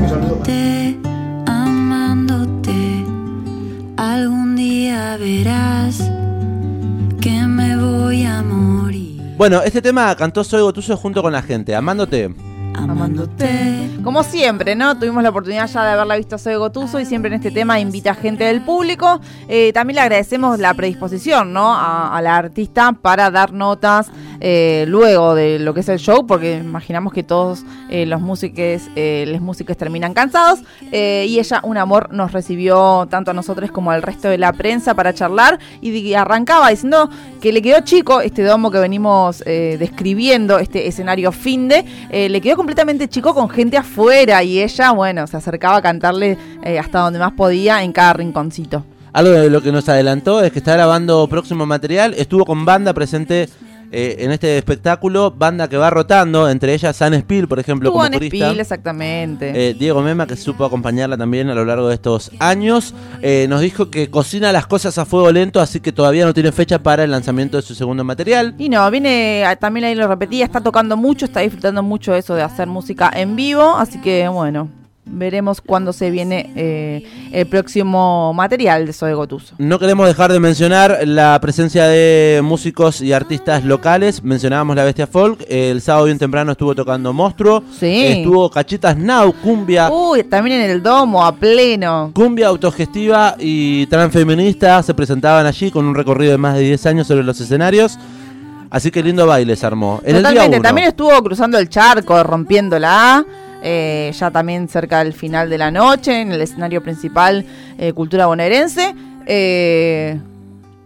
Bueno, 9.38 9.62
este 9.64 9.82
tema 9.82 10.16
cantó 10.16 10.46
Zoe 10.46 10.62
Gotuso 10.62 10.96
junto 10.96 11.22
con 11.22 11.34
la 11.34 11.42
gente, 11.42 11.76
amándote. 11.76 12.34
Amándote. 12.74 13.90
Como 14.02 14.24
siempre, 14.24 14.76
¿no? 14.76 14.98
Tuvimos 14.98 15.24
la 15.24 15.30
oportunidad 15.30 15.68
ya 15.68 15.84
de 15.84 15.92
haberla 15.92 16.16
visto 16.16 16.36
a 16.36 16.38
Zoe 16.38 16.56
Gotuso 16.56 17.02
y 17.02 17.06
siempre 17.06 17.28
en 17.28 17.36
este 17.36 17.52
tema 17.52 17.80
invita 17.82 18.12
a 18.12 18.16
gente 18.16 18.46
del 18.46 18.62
público. 18.62 19.20
Eh, 19.50 19.74
también 19.74 19.96
le 19.96 20.02
agradecemos 20.02 20.58
la 20.60 20.74
predisposición, 20.74 21.52
¿no? 21.52 21.74
A, 21.74 22.16
a 22.18 22.22
la 22.22 22.38
artista 22.38 22.94
para 22.94 23.30
dar 23.30 23.52
notas 23.52 24.10
eh, 24.40 24.86
luego 24.88 25.36
de 25.36 25.60
lo 25.60 25.74
que 25.74 25.80
es 25.82 25.90
el 25.90 26.00
show, 26.00 26.26
porque 26.26 26.58
imaginamos 26.58 27.14
que 27.14 27.24
todos 27.24 27.64
eh, 27.90 28.06
los 28.06 28.22
músicos, 28.22 28.84
eh, 28.96 29.38
músicos 29.46 29.78
terminan 29.78 30.14
cansados. 30.14 30.60
Eh, 30.92 31.26
y 31.30 31.40
ella, 31.40 31.62
un 31.64 31.78
amor, 31.78 32.12
nos 32.12 32.32
recibió 32.32 33.08
tanto 33.10 33.32
a 33.32 33.34
nosotros 33.34 33.72
como 33.72 33.92
al 33.92 34.02
resto 34.02 34.28
de 34.28 34.38
la 34.38 34.52
prensa 34.54 34.94
para 34.94 35.14
charlar 35.14 35.60
y 35.82 36.14
arrancaba 36.14 36.70
diciendo 36.70 37.10
que 37.42 37.54
le 37.54 37.62
quedó 37.62 37.80
chico 37.82 38.22
este 38.22 38.44
domo 38.44 38.72
que 38.72 38.80
venimos 38.80 39.44
eh, 39.46 39.78
describiendo, 39.80 40.60
este 40.60 40.88
escenario 40.88 41.32
finde, 41.32 41.86
eh, 42.10 42.30
le 42.30 42.42
quedó 42.42 42.58
completamente 42.58 43.08
chico 43.08 43.34
con 43.34 43.50
gente 43.50 43.78
afuera 43.78 44.44
y 44.44 44.62
ella, 44.62 44.92
bueno, 44.92 45.28
se 45.28 45.38
acercaba 45.38 45.78
a 45.78 45.82
cantarle 45.82 46.38
hasta 46.80 47.00
donde 47.00 47.20
más 47.20 47.34
podía 47.34 47.84
en 47.84 47.92
cada 47.92 48.14
rinconcito. 48.14 48.84
Algo 49.14 49.32
de 49.32 49.50
lo 49.50 49.62
que 49.62 49.72
nos 49.72 49.88
adelantó 49.88 50.42
es 50.42 50.52
que 50.52 50.60
está 50.60 50.74
grabando 50.74 51.26
próximo 51.28 51.66
material. 51.66 52.14
Estuvo 52.18 52.44
con 52.44 52.66
banda 52.66 52.94
presente 52.94 53.48
eh, 53.92 54.18
en 54.20 54.32
este 54.32 54.58
espectáculo, 54.58 55.32
banda 55.32 55.68
que 55.68 55.78
va 55.78 55.90
rotando, 55.90 56.50
entre 56.50 56.74
ellas 56.74 56.96
San 56.96 57.14
Spiel, 57.14 57.48
por 57.48 57.60
ejemplo, 57.60 57.90
Estuvo 57.90 58.00
como 58.00 58.08
en 58.08 58.14
corista. 58.14 58.38
Spiel, 58.38 58.60
exactamente. 58.60 59.70
Eh, 59.70 59.74
Diego 59.74 60.02
Mema, 60.02 60.28
que 60.28 60.36
supo 60.36 60.66
acompañarla 60.66 61.18
también 61.18 61.50
a 61.50 61.56
lo 61.56 61.66
largo 61.66 61.88
de 61.88 61.96
estos 61.96 62.32
años, 62.40 62.94
eh, 63.22 63.46
nos 63.50 63.62
dijo 63.62 63.90
que 63.90 64.10
cocina 64.10 64.52
las 64.52 64.68
cosas 64.68 64.98
a 64.98 65.06
fuego 65.06 65.32
lento, 65.32 65.60
así 65.62 65.80
que 65.80 65.92
todavía 65.92 66.26
no 66.26 66.34
tiene 66.34 66.52
fecha 66.52 66.80
para 66.80 67.04
el 67.04 67.12
lanzamiento 67.12 67.58
de 67.58 67.64
su 67.64 67.76
segundo 67.76 68.04
material. 68.04 68.56
Y 68.58 68.70
no, 68.70 68.90
viene, 68.92 69.44
ah, 69.46 69.56
también 69.56 69.86
ahí 69.86 69.96
lo 69.96 70.08
repetía, 70.08 70.46
está 70.46 70.62
tocando 70.62 70.98
mucho, 70.98 71.26
está 71.26 71.42
disfrutando 71.42 71.84
mucho 71.84 72.16
eso 72.16 72.36
de 72.36 72.44
hacer 72.44 72.68
música 72.68 73.12
en 73.16 73.36
vivo, 73.36 73.76
así 73.78 74.00
que 74.02 74.28
bueno, 74.28 74.70
veremos 75.06 75.62
cuándo 75.62 75.94
se 75.94 76.10
viene 76.10 76.52
eh, 76.56 77.04
el 77.32 77.46
próximo 77.48 78.34
material 78.34 78.86
de 78.86 78.94
Zoe 78.94 79.14
Gotuso. 79.14 79.56
No 79.58 79.80
queremos 79.80 80.08
dejar 80.08 80.32
de 80.32 80.40
mencionar 80.40 81.00
la 81.06 81.40
presencia 81.40 81.88
de 81.88 82.42
músicos 82.44 83.02
y 83.02 83.14
artistas 83.14 83.64
locales. 83.64 84.24
Mencionábamos 84.24 84.76
la 84.76 84.84
Bestia 84.84 85.08
Folk. 85.08 85.46
El 85.48 85.82
sábado 85.82 86.06
bien 86.06 86.18
temprano 86.18 86.52
estuvo 86.52 86.76
tocando 86.76 87.14
Monstruo. 87.14 87.64
Sí. 87.80 88.06
Estuvo 88.06 88.50
Cachitas 88.50 88.98
Now, 88.98 89.34
Cumbia. 89.42 89.90
Uy, 89.92 90.24
también 90.24 90.62
en 90.62 90.72
el 90.72 90.84
domo, 90.84 91.24
a 91.26 91.36
pleno. 91.36 92.12
Cumbia 92.14 92.48
autogestiva 92.48 93.36
y 93.40 93.86
transfeminista 93.88 94.82
se 94.84 94.94
presentaban 94.94 95.46
allí 95.46 95.72
con 95.72 95.86
un 95.86 95.96
recorrido 95.96 96.32
de 96.32 96.38
más 96.38 96.56
de 96.56 96.62
10 96.62 96.86
años 96.88 97.08
sobre 97.08 97.24
los 97.24 97.40
escenarios. 97.40 97.98
Así 98.70 98.92
que 98.92 99.02
lindo 99.02 99.26
baile 99.26 99.56
se 99.56 99.66
armó. 99.66 100.02
En 100.04 100.18
el 100.18 100.22
día 100.22 100.32
Totalmente, 100.32 100.58
uno, 100.58 100.64
también 100.64 100.88
estuvo 100.88 101.24
cruzando 101.24 101.58
el 101.58 101.70
charco, 101.70 102.22
rompiéndola. 102.24 103.26
Eh, 103.68 104.12
ya 104.14 104.30
también 104.30 104.68
cerca 104.68 105.04
del 105.04 105.14
final 105.14 105.50
de 105.50 105.58
la 105.58 105.72
noche, 105.72 106.22
en 106.22 106.32
el 106.32 106.40
escenario 106.40 106.84
principal, 106.84 107.44
eh, 107.80 107.94
Cultura 107.94 108.28
Bonaerense. 108.28 108.94
eh, 109.26 110.20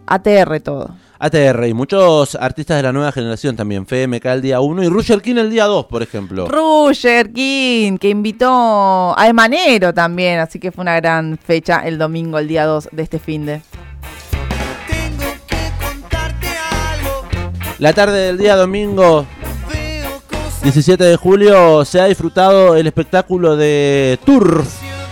ATR 0.06 0.60
todo. 0.60 0.96
ATR 1.18 1.66
y 1.68 1.74
muchos 1.74 2.34
artistas 2.34 2.78
de 2.78 2.82
la 2.82 2.92
nueva 2.92 3.12
generación 3.12 3.54
también. 3.54 3.84
FMK 3.84 4.24
el 4.24 4.40
día 4.40 4.60
1 4.60 4.82
y 4.82 4.88
Roger 4.88 5.20
King 5.20 5.36
el 5.36 5.50
día 5.50 5.66
2, 5.66 5.84
por 5.84 6.02
ejemplo. 6.02 6.48
Roger 6.48 7.30
King, 7.30 7.98
que 7.98 8.08
invitó 8.08 9.14
a 9.16 9.28
Emanero 9.28 9.92
también, 9.92 10.38
así 10.40 10.58
que 10.58 10.72
fue 10.72 10.80
una 10.80 10.96
gran 10.96 11.36
fecha 11.36 11.86
el 11.86 11.98
domingo, 11.98 12.38
el 12.38 12.48
día 12.48 12.64
2 12.64 12.88
de 12.92 13.02
este 13.02 13.18
fin 13.18 13.44
de. 13.44 13.60
Tengo 14.88 15.30
que 15.46 15.84
contarte 15.84 16.46
algo. 16.48 17.28
La 17.78 17.92
tarde 17.92 18.18
del 18.20 18.38
día 18.38 18.56
domingo 18.56 19.26
17 20.62 21.04
de 21.04 21.16
julio 21.16 21.84
se 21.84 22.00
ha 22.00 22.04
disfrutado 22.04 22.76
el 22.76 22.86
espectáculo 22.86 23.56
de 23.56 24.18
Tour 24.24 24.62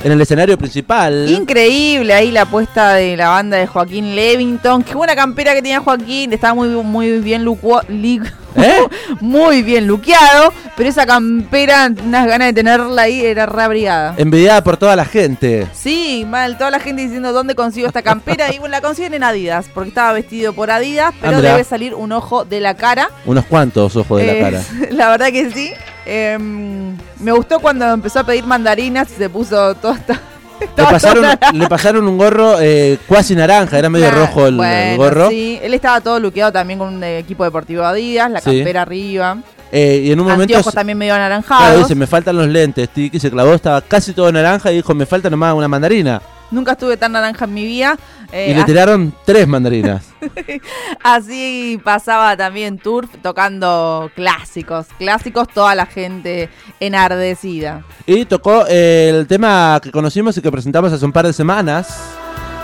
en 0.05 0.13
el 0.13 0.21
escenario 0.21 0.57
principal. 0.59 1.29
Increíble 1.29 2.15
ahí 2.15 2.31
la 2.31 2.43
apuesta 2.43 2.95
de 2.95 3.17
la 3.17 3.29
banda 3.31 3.57
de 3.57 3.67
Joaquín 3.67 4.15
Levington. 4.15 4.83
Qué 4.83 4.95
buena 4.95 5.15
campera 5.17 5.53
que 5.55 5.63
tenía 5.63 5.81
Joaquín. 5.81 6.33
Estaba 6.33 6.55
muy, 6.55 6.69
muy 6.69 7.19
bien 7.21 7.45
lucu- 7.45 7.87
li- 7.89 8.21
¿Eh? 8.57 8.79
muy 9.21 9.63
bien 9.63 9.87
luqueado. 9.87 10.53
Pero 10.77 10.89
esa 10.89 11.05
campera, 11.07 11.91
unas 12.05 12.27
ganas 12.29 12.49
de 12.49 12.53
tenerla 12.53 13.03
ahí, 13.03 13.25
era 13.25 13.47
re 13.47 13.63
abrigada. 13.63 14.15
Envidiada 14.17 14.63
por 14.63 14.77
toda 14.77 14.95
la 14.95 15.05
gente. 15.05 15.67
Sí, 15.73 16.25
mal, 16.29 16.57
toda 16.57 16.71
la 16.71 16.79
gente 16.79 17.03
diciendo 17.03 17.33
dónde 17.33 17.55
consigo 17.57 17.89
esta 17.89 18.03
campera. 18.03 18.53
Y 18.55 18.59
bueno, 18.61 18.73
la 18.73 18.81
consiguen 18.81 19.15
en 19.15 19.25
Adidas, 19.25 19.67
porque 19.75 19.89
estaba 19.89 20.13
vestido 20.13 20.53
por 20.53 20.71
Adidas, 20.71 21.13
pero 21.21 21.43
debe 21.43 21.65
salir 21.65 21.95
un 21.95 22.13
ojo 22.13 22.45
de 22.45 22.61
la 22.61 22.75
cara. 22.75 23.09
Unos 23.27 23.45
cuantos 23.47 23.97
ojos 23.97 24.21
de 24.21 24.27
la 24.27 24.33
Eh, 24.35 24.41
cara. 24.41 24.63
La 24.93 25.11
verdad 25.11 25.29
que 25.33 25.51
sí. 25.51 25.73
Em, 26.09 26.97
me 27.21 27.33
gustó 27.33 27.61
cuando 27.61 27.87
empezó 27.93 28.21
a 28.21 28.25
pedir 28.25 28.45
mandarinas 28.45 29.11
y 29.13 29.15
se 29.15 29.29
puso 29.29 29.75
todo 29.75 29.93
esta. 29.93 30.19
Le 30.77 30.85
pasaron, 30.85 31.25
le 31.53 31.69
pasaron 31.69 32.09
un 32.09 32.19
gorro 32.19 32.57
eh, 32.61 32.99
cuasi 33.07 33.37
naranja, 33.37 33.79
era 33.79 33.89
medio 33.89 34.07
Claro, 34.09 34.23
rojo 34.27 34.47
el, 34.49 34.97
gorro. 34.97 35.29
Sí, 35.29 35.57
él 35.63 35.73
estaba 35.73 36.01
todo 36.01 36.19
luqueado 36.19 36.51
también 36.51 36.81
con 36.81 36.95
un 36.95 37.05
eh, 37.05 37.19
equipo 37.19 37.45
deportivo 37.45 37.85
Adidas, 37.85 38.29
la 38.29 38.41
Sí. 38.41 38.57
campera 38.57 38.83
arriba. 38.83 39.39
Eh, 39.71 40.03
y 40.07 40.11
en 40.11 40.19
un 40.19 40.27
momento. 40.27 40.61
También 40.73 40.99
medio 40.99 41.13
Claro, 41.13 41.27
anaranjados. 41.27 41.83
dice, 41.83 41.95
me 41.95 42.09
faltan 42.09 42.37
los 42.37 42.49
lentes. 42.49 42.89
Tiki 42.89 43.21
se 43.21 43.31
clavó, 43.31 43.55
estaba 43.55 43.81
casi 43.83 44.13
todo 44.15 44.33
naranja 44.33 44.73
y 44.73 44.77
dijo, 44.77 44.95
me 44.95 45.07
falta 45.07 45.31
nomás 45.31 45.55
una 45.55 45.69
mandarina. 45.69 46.21
Nunca 46.51 46.73
estuve 46.73 46.97
tan 46.97 47.13
naranja 47.13 47.45
en 47.45 47.55
mi 47.55 47.65
vida. 47.65 47.99
Eh, 48.33 48.51
y 48.51 48.55
le 48.55 48.65
tiraron 48.65 49.15
tres 49.25 49.47
mandarinas. 49.47 50.05
Así 51.03 51.81
pasaba 51.85 52.37
también 52.37 52.79
Turf 52.79 53.11
tocando 53.23 54.11
clásicos, 54.15 54.87
clásicos, 54.99 55.49
toda 55.49 55.75
la 55.75 55.87
gente 55.87 56.49
enardecida. 56.81 57.85
y 58.07 58.25
tocó 58.25 58.65
eh, 58.69 59.11
el 59.15 59.27
tema 59.27 59.81
que 59.83 59.91
conocimos 59.91 60.37
y 60.37 60.43
que 60.43 60.51
presentamos 60.51 60.93
hace 60.93 61.05
un 61.05 61.13
par 61.13 61.27
de 61.27 61.33
semanas. 61.33 61.89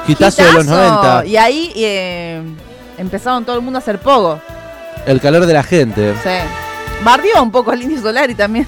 Hitazo 0.07 0.43
de 0.43 0.53
los 0.53 0.64
Hitazo. 0.64 1.21
90. 1.23 1.26
Y 1.26 1.37
ahí 1.37 1.73
eh, 1.76 2.43
empezaron 2.99 3.45
todo 3.45 3.57
el 3.57 3.62
mundo 3.62 3.79
a 3.79 3.83
hacer 3.83 3.99
pogo. 3.99 4.41
El 5.07 5.21
calor 5.21 5.45
de 5.47 5.53
la 5.53 5.62
gente. 5.62 6.14
Sí. 6.23 7.05
Bardió 7.05 7.43
un 7.43 7.50
poco 7.50 7.71
al 7.71 7.83
Indio 7.83 8.00
Solari 8.00 8.35
también. 8.35 8.67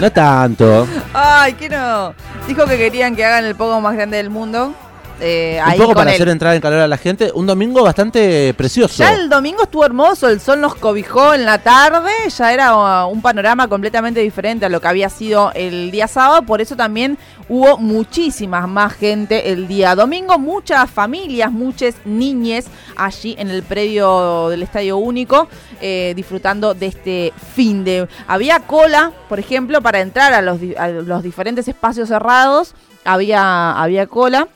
No 0.00 0.10
tanto. 0.10 0.86
Ay, 1.12 1.54
que 1.54 1.68
no. 1.68 2.14
Dijo 2.46 2.66
que 2.66 2.76
querían 2.76 3.14
que 3.14 3.24
hagan 3.24 3.44
el 3.44 3.54
pogo 3.54 3.80
más 3.80 3.94
grande 3.94 4.16
del 4.16 4.30
mundo. 4.30 4.74
Eh, 5.20 5.60
Un 5.62 5.70
ahí 5.70 5.78
poco 5.78 5.94
para 5.94 6.10
él. 6.10 6.14
hacer 6.16 6.28
entrar 6.28 6.54
en 6.54 6.60
calor 6.60 6.80
a 6.80 6.88
la 6.88 6.96
gente. 6.96 7.30
Un 7.34 7.46
domingo 7.46 7.82
bastante 7.82 8.54
precioso. 8.54 8.94
Ya 9.02 9.14
el 9.14 9.28
domingo 9.28 9.62
estuvo 9.64 9.84
hermoso, 9.84 10.28
el 10.28 10.40
sol 10.40 10.60
nos 10.60 10.74
cobijó 10.74 11.34
en 11.34 11.44
la 11.44 11.58
tarde, 11.58 12.10
ya 12.36 12.52
era 12.52 13.04
uh, 13.04 13.08
un 13.08 13.22
panorama 13.22 13.68
completamente 13.68 14.20
diferente 14.20 14.66
a 14.66 14.68
lo 14.68 14.80
que 14.80 14.88
había 14.88 15.08
sido 15.08 15.52
el 15.54 15.90
día 15.90 16.08
sábado, 16.08 16.42
por 16.42 16.60
eso 16.60 16.76
también 16.76 17.18
hubo 17.48 17.78
muchísimas 17.78 18.68
más 18.68 18.94
gente 18.94 19.52
el 19.52 19.68
día 19.68 19.94
domingo, 19.94 20.38
muchas 20.38 20.90
familias, 20.90 21.52
muchas 21.52 21.94
niñes 22.04 22.66
allí 22.96 23.34
en 23.38 23.50
el 23.50 23.62
predio 23.62 24.48
del 24.48 24.62
Estadio 24.62 24.96
Único 24.96 25.48
eh, 25.80 26.12
disfrutando 26.16 26.74
de 26.74 26.86
este 26.86 27.32
fin 27.54 27.84
de... 27.84 28.08
Había 28.26 28.60
cola, 28.60 29.12
por 29.28 29.38
ejemplo, 29.38 29.82
para 29.82 30.00
entrar 30.00 30.32
a 30.32 30.42
los, 30.42 30.58
a 30.78 30.88
los 30.88 31.22
diferentes 31.22 31.68
espacios 31.68 32.08
cerrados, 32.08 32.74
había, 33.04 33.72
había 33.72 34.06
cola. 34.06 34.48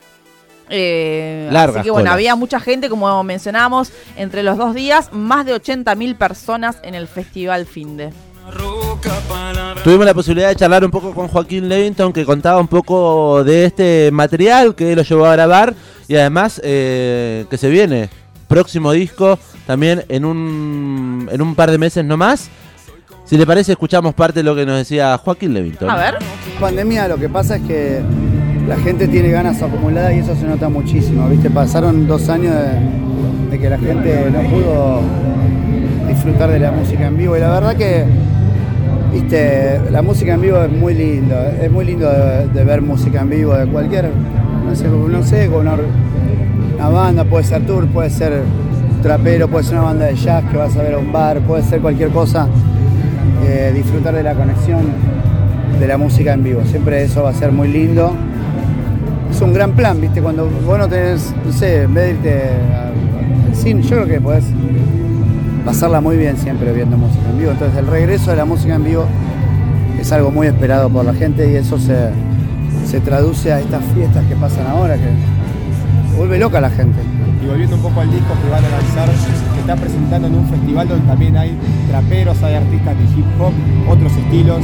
Eh, 0.69 1.49
Largas 1.51 1.77
así 1.77 1.85
que 1.85 1.91
bueno, 1.91 2.05
colas. 2.05 2.13
había 2.13 2.35
mucha 2.35 2.59
gente, 2.59 2.89
como 2.89 3.23
mencionábamos, 3.23 3.91
entre 4.15 4.43
los 4.43 4.57
dos 4.57 4.73
días, 4.75 5.11
más 5.13 5.45
de 5.45 5.55
80.000 5.55 6.17
personas 6.17 6.77
en 6.83 6.95
el 6.95 7.07
Festival 7.07 7.65
Finde. 7.65 8.11
Tuvimos 9.83 10.05
la 10.05 10.13
posibilidad 10.13 10.49
de 10.49 10.55
charlar 10.55 10.83
un 10.83 10.91
poco 10.91 11.13
con 11.13 11.27
Joaquín 11.27 11.67
Levington, 11.67 12.13
que 12.13 12.25
contaba 12.25 12.59
un 12.59 12.67
poco 12.67 13.43
de 13.43 13.65
este 13.65 14.09
material 14.11 14.75
que 14.75 14.95
lo 14.95 15.01
llevó 15.01 15.25
a 15.25 15.33
grabar 15.33 15.73
y 16.07 16.15
además 16.15 16.61
eh, 16.63 17.45
que 17.49 17.57
se 17.57 17.69
viene. 17.69 18.09
Próximo 18.47 18.93
disco, 18.93 19.37
también 19.65 20.05
en 20.07 20.23
un, 20.23 21.27
en 21.31 21.41
un 21.41 21.55
par 21.55 21.69
de 21.71 21.77
meses 21.77 22.05
nomás. 22.05 22.49
Si 23.25 23.37
le 23.37 23.45
parece, 23.45 23.73
escuchamos 23.73 24.13
parte 24.13 24.39
de 24.39 24.43
lo 24.43 24.55
que 24.55 24.65
nos 24.65 24.77
decía 24.77 25.17
Joaquín 25.17 25.53
Levington. 25.53 25.89
A 25.89 25.97
ver. 25.97 26.17
pandemia 26.61 27.09
lo 27.09 27.17
que 27.17 27.27
pasa 27.27 27.57
es 27.57 27.61
que 27.63 28.01
la 28.67 28.75
gente 28.77 29.07
tiene 29.07 29.29
ganas 29.29 29.61
acumuladas 29.61 30.13
y 30.13 30.19
eso 30.19 30.35
se 30.35 30.45
nota 30.45 30.67
muchísimo, 30.69 31.27
¿viste? 31.29 31.49
Pasaron 31.49 32.05
dos 32.05 32.27
años 32.29 32.53
de, 33.49 33.57
que 33.57 33.69
la 33.69 33.79
gente 33.79 34.29
no 34.31 34.41
pudo 34.49 35.01
disfrutar 36.07 36.51
de 36.51 36.59
la 36.59 36.71
música 36.71 37.07
en 37.07 37.17
vivo 37.17 37.35
y 37.35 37.39
la 37.39 37.49
verdad 37.49 37.75
que, 37.75 38.03
viste, 39.11 39.79
la 39.89 40.01
música 40.01 40.33
en 40.33 40.41
vivo 40.41 40.61
es 40.61 40.71
muy 40.71 40.93
lindo, 40.93 41.35
es 41.59 41.71
muy 41.71 41.85
lindo 41.85 42.07
de, 42.07 42.63
ver 42.63 42.81
música 42.81 43.21
en 43.21 43.29
vivo 43.29 43.55
de 43.55 43.65
cualquier, 43.67 44.11
no 44.65 44.75
sé, 44.75 44.87
no 44.87 45.23
sé, 45.23 45.47
con 45.47 45.61
una, 45.61 45.77
una 46.75 46.89
banda, 46.89 47.23
puede 47.23 47.45
ser 47.45 47.65
tour, 47.65 47.87
puede 47.87 48.09
ser 48.09 48.43
trapero, 49.01 49.47
puede 49.47 49.63
ser 49.63 49.75
una 49.75 49.85
banda 49.85 50.05
de 50.05 50.15
jazz 50.15 50.43
que 50.51 50.57
vas 50.57 50.75
a 50.75 50.83
ver 50.83 50.95
a 50.95 50.97
un 50.99 51.11
bar, 51.11 51.39
puede 51.39 51.63
ser 51.63 51.79
cualquier 51.79 52.09
cosa, 52.09 52.47
eh, 53.47 53.71
disfrutar 53.73 54.13
de 54.13 54.23
la 54.23 54.33
conexión 54.33 54.81
de 55.79 55.87
la 55.87 55.97
música 55.97 56.33
en 56.33 56.43
vivo. 56.43 56.61
Siempre 56.65 57.03
eso 57.03 57.23
va 57.23 57.29
a 57.29 57.33
ser 57.33 57.51
muy 57.51 57.69
lindo. 57.69 58.13
Es 59.31 59.41
un 59.41 59.53
gran 59.53 59.73
plan, 59.73 59.99
¿viste? 60.01 60.21
Cuando 60.21 60.49
vos 60.65 60.77
no 60.77 60.87
tenés, 60.87 61.33
no 61.45 61.51
sé, 61.51 61.83
en 61.83 61.93
vez 61.93 62.05
de 62.05 62.29
irte 62.29 62.43
al 62.75 63.55
cine, 63.55 63.81
yo 63.81 63.89
creo 63.97 64.07
que 64.07 64.21
podés 64.21 64.45
pasarla 65.65 65.99
muy 65.99 66.15
bien 66.17 66.37
siempre 66.37 66.71
viendo 66.71 66.97
música 66.97 67.29
en 67.29 67.37
vivo. 67.37 67.51
Entonces 67.51 67.77
el 67.77 67.87
regreso 67.87 68.31
de 68.31 68.37
la 68.37 68.45
música 68.45 68.75
en 68.75 68.83
vivo 68.83 69.05
es 69.99 70.11
algo 70.11 70.31
muy 70.31 70.47
esperado 70.47 70.89
por 70.89 71.05
la 71.05 71.13
gente 71.13 71.51
y 71.51 71.55
eso 71.55 71.77
se, 71.77 72.09
se 72.85 72.99
traduce 73.01 73.51
a 73.51 73.59
estas 73.59 73.83
fiestas 73.93 74.25
que 74.25 74.35
pasan 74.35 74.65
ahora, 74.67 74.95
que 74.95 75.09
vuelve 76.17 76.39
loca 76.39 76.61
la 76.61 76.69
gente. 76.69 76.99
Y 77.43 77.47
volviendo 77.47 77.75
un 77.75 77.81
poco 77.81 77.99
al 78.01 78.09
disco 78.09 78.33
que 78.41 78.49
van 78.49 78.63
a 78.63 78.69
lanzar, 78.69 79.09
está 79.67 79.81
presentando 79.81 80.29
en 80.29 80.35
un 80.35 80.45
festival 80.47 80.87
donde 80.87 81.05
también 81.07 81.35
hay 81.35 81.51
traperos, 81.89 82.41
hay 82.41 82.55
artistas 82.55 82.95
de 82.97 83.03
hip 83.03 83.25
hop, 83.37 83.51
otros 83.91 84.13
estilos. 84.15 84.59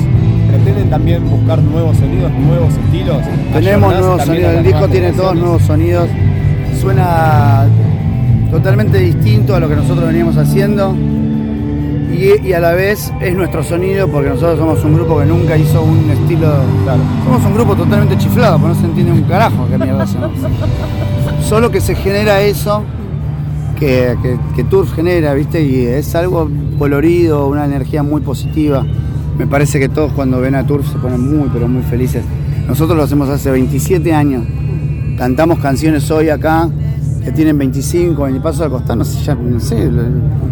¿Pretenden 0.48 0.90
también 0.90 1.30
buscar 1.30 1.62
nuevos 1.62 1.98
sonidos, 1.98 2.32
nuevos 2.32 2.74
estilos? 2.86 3.18
Tenemos 3.52 4.00
nuevos 4.00 4.22
sonidos, 4.24 4.54
el 4.54 4.64
disco 4.64 4.88
tiene 4.88 5.12
todos 5.12 5.36
nuevos 5.36 5.62
sonidos, 5.64 6.08
suena 6.80 7.66
totalmente 8.50 8.98
distinto 9.00 9.54
a 9.56 9.60
lo 9.60 9.68
que 9.68 9.76
nosotros 9.76 10.08
veníamos 10.08 10.38
haciendo 10.38 10.96
y, 10.96 12.48
y 12.48 12.54
a 12.54 12.62
la 12.62 12.72
vez 12.72 13.12
es 13.20 13.36
nuestro 13.36 13.62
sonido 13.62 14.08
porque 14.08 14.30
nosotros 14.30 14.58
somos 14.58 14.86
un 14.86 14.94
grupo 14.96 15.20
que 15.20 15.26
nunca 15.26 15.58
hizo 15.58 15.82
un 15.84 16.10
estilo, 16.12 16.48
Claro. 16.86 17.02
somos 17.26 17.44
un 17.46 17.54
grupo 17.56 17.76
totalmente 17.76 18.18
chiflado, 18.18 18.58
porque 18.58 18.76
no 18.76 18.80
se 18.80 18.86
entiende 18.86 19.12
un 19.12 19.24
carajo 19.24 19.68
qué 19.70 19.78
mierda 19.78 20.04
hacemos. 20.04 20.32
Solo 21.42 21.70
que 21.72 21.82
se 21.82 21.94
genera 21.94 22.40
eso 22.42 22.84
que, 23.74 24.16
que, 24.22 24.38
que 24.56 24.64
Turf 24.64 24.94
genera, 24.94 25.34
¿viste? 25.34 25.64
Y 25.64 25.86
es 25.86 26.16
algo 26.16 26.50
colorido, 26.78 27.48
una 27.48 27.66
energía 27.66 28.04
muy 28.04 28.22
positiva. 28.22 28.86
Me 29.38 29.48
parece 29.48 29.80
que 29.80 29.90
todos 29.90 30.12
cuando 30.14 30.40
ven 30.40 30.56
a 30.56 30.66
Turf 30.66 30.92
se 30.92 30.98
ponen 30.98 31.22
muy, 31.22 31.50
pero 31.52 31.68
muy 31.68 31.84
felices. 31.84 32.24
Nosotros 32.68 32.98
lo 32.98 33.04
hacemos 33.04 33.30
hace 33.30 33.52
27 33.52 34.14
años. 34.14 34.46
Cantamos 35.18 35.60
canciones 35.60 36.10
hoy 36.12 36.30
acá 36.30 36.70
que 37.24 37.32
tienen 37.32 37.58
25, 37.58 38.28
en 38.28 38.36
el 38.36 38.42
paso 38.42 38.64
de 38.64 38.70
costar, 38.70 38.98
no 38.98 39.06
sé, 39.06 39.24
ya, 39.24 39.36
no 39.36 39.60
sé, 39.60 39.90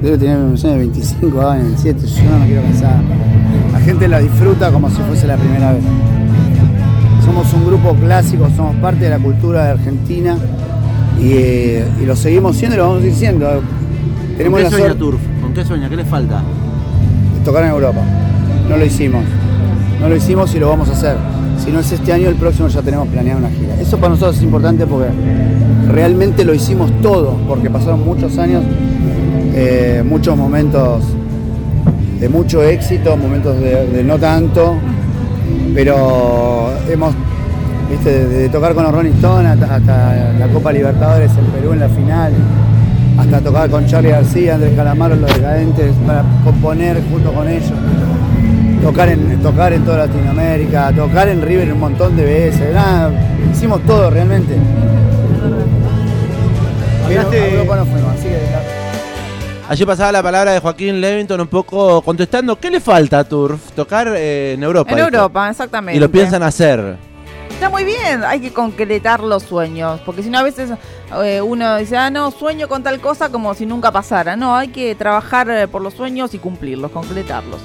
debe 0.01 0.17
tener 0.17 0.37
no 0.37 0.55
sé, 0.55 0.75
25 0.75 1.41
años, 1.41 1.83
27, 1.83 2.07
yo 2.07 2.37
no 2.37 2.45
quiero 2.45 2.61
pensar. 2.61 3.01
La 3.73 3.79
gente 3.81 4.07
la 4.07 4.19
disfruta 4.19 4.71
como 4.71 4.89
si 4.89 5.01
fuese 5.01 5.27
la 5.27 5.35
primera 5.35 5.73
vez. 5.73 5.83
somos 7.25 7.53
un 7.53 7.65
grupo 7.65 7.93
clásico, 7.95 8.47
somos 8.55 8.75
parte 8.77 9.03
de 9.03 9.09
la 9.09 9.19
cultura 9.19 9.65
de 9.65 9.71
Argentina 9.71 10.37
y, 11.19 11.33
eh, 11.33 11.85
y 12.01 12.05
lo 12.05 12.15
seguimos 12.15 12.57
siendo 12.57 12.75
y 12.75 12.77
lo 12.77 12.83
vamos 12.83 12.99
a 12.99 13.01
seguir 13.01 13.17
siendo. 13.17 13.47
¿Con 13.47 14.37
Tenemos 14.37 14.59
qué 14.59 14.63
la 14.63 14.69
sueña 14.69 14.95
Turf? 14.95 15.19
¿Con 15.41 15.53
qué 15.53 15.65
sueña? 15.65 15.89
¿Qué 15.89 15.95
le 15.95 16.05
falta? 16.05 16.43
tocar 17.43 17.63
en 17.63 17.71
Europa. 17.71 18.01
No 18.69 18.77
lo 18.77 18.85
hicimos. 18.85 19.23
No 19.99 20.09
lo 20.09 20.15
hicimos 20.15 20.53
y 20.55 20.59
lo 20.59 20.69
vamos 20.69 20.89
a 20.89 20.93
hacer. 20.93 21.15
Si 21.63 21.71
no 21.71 21.79
es 21.79 21.91
este 21.91 22.11
año, 22.13 22.29
el 22.29 22.35
próximo 22.35 22.67
ya 22.67 22.81
tenemos 22.81 23.07
planeado 23.07 23.39
una 23.39 23.49
gira. 23.49 23.79
Eso 23.79 23.97
para 23.97 24.09
nosotros 24.09 24.37
es 24.37 24.43
importante 24.43 24.85
porque 24.87 25.09
realmente 25.89 26.43
lo 26.43 26.53
hicimos 26.53 26.91
todo, 27.01 27.37
porque 27.47 27.69
pasaron 27.69 28.03
muchos 28.03 28.37
años, 28.37 28.63
eh, 29.53 30.03
muchos 30.07 30.35
momentos 30.35 31.03
de 32.19 32.29
mucho 32.29 32.63
éxito, 32.63 33.17
momentos 33.17 33.59
de, 33.59 33.87
de 33.87 34.03
no 34.03 34.17
tanto, 34.17 34.75
pero 35.73 36.71
hemos, 36.89 37.13
viste, 37.91 38.09
de, 38.27 38.27
de 38.27 38.49
tocar 38.49 38.73
con 38.73 38.83
los 38.83 38.93
Rolling 38.93 39.11
Stones 39.13 39.51
hasta, 39.51 39.75
hasta 39.75 40.33
la 40.39 40.47
Copa 40.47 40.71
Libertadores 40.71 41.31
en 41.37 41.45
Perú 41.45 41.73
en 41.73 41.79
la 41.79 41.89
final, 41.89 42.33
hasta 43.19 43.41
tocar 43.41 43.69
con 43.69 43.85
Charlie 43.85 44.09
García, 44.11 44.55
Andrés 44.55 44.73
Calamaro, 44.75 45.15
Los 45.15 45.33
Decadentes, 45.33 45.93
para 46.07 46.23
componer 46.43 47.01
junto 47.11 47.31
con 47.33 47.47
ellos. 47.47 47.71
Tocar 48.81 49.09
en, 49.09 49.39
tocar 49.43 49.73
en 49.73 49.83
toda 49.85 50.07
Latinoamérica, 50.07 50.91
tocar 50.93 51.29
en 51.29 51.41
River 51.43 51.71
un 51.73 51.79
montón 51.79 52.17
de 52.17 52.23
veces, 52.23 52.73
nada, 52.73 53.11
hicimos 53.53 53.79
todo 53.85 54.09
realmente. 54.09 54.55
Pero 57.07 57.21
Hablaste- 57.21 57.41
a 57.41 57.47
Europa 57.47 57.75
no 57.75 57.85
fuimos, 57.85 58.13
así 58.13 58.23
que 58.23 58.41
Allí 59.69 59.85
pasaba 59.85 60.11
la 60.11 60.23
palabra 60.23 60.51
de 60.51 60.59
Joaquín 60.59 60.99
Levington 60.99 61.39
un 61.39 61.47
poco 61.47 62.01
contestando, 62.01 62.59
¿qué 62.59 62.69
le 62.71 62.79
falta 62.81 63.19
a 63.19 63.23
Turf? 63.23 63.71
Tocar 63.75 64.11
eh, 64.15 64.53
en 64.53 64.63
Europa. 64.63 64.89
En 64.91 64.97
dijo. 64.97 65.07
Europa, 65.07 65.49
exactamente. 65.49 65.95
Y 65.95 65.99
lo 65.99 66.09
piensan 66.11 66.43
hacer. 66.43 66.97
Está 67.61 67.69
muy 67.69 67.83
bien, 67.83 68.23
hay 68.23 68.39
que 68.39 68.51
concretar 68.51 69.19
los 69.19 69.43
sueños, 69.43 70.01
porque 70.03 70.23
si 70.23 70.31
no 70.31 70.39
a 70.39 70.41
veces 70.41 70.71
eh, 71.23 71.41
uno 71.41 71.77
dice, 71.77 71.95
ah, 71.95 72.09
no, 72.09 72.31
sueño 72.31 72.67
con 72.67 72.81
tal 72.81 72.99
cosa 72.99 73.29
como 73.29 73.53
si 73.53 73.67
nunca 73.67 73.91
pasara. 73.91 74.35
No, 74.35 74.55
hay 74.55 74.69
que 74.69 74.95
trabajar 74.95 75.47
eh, 75.51 75.67
por 75.67 75.83
los 75.83 75.93
sueños 75.93 76.33
y 76.33 76.39
cumplirlos, 76.39 76.89
concretarlos. 76.89 77.59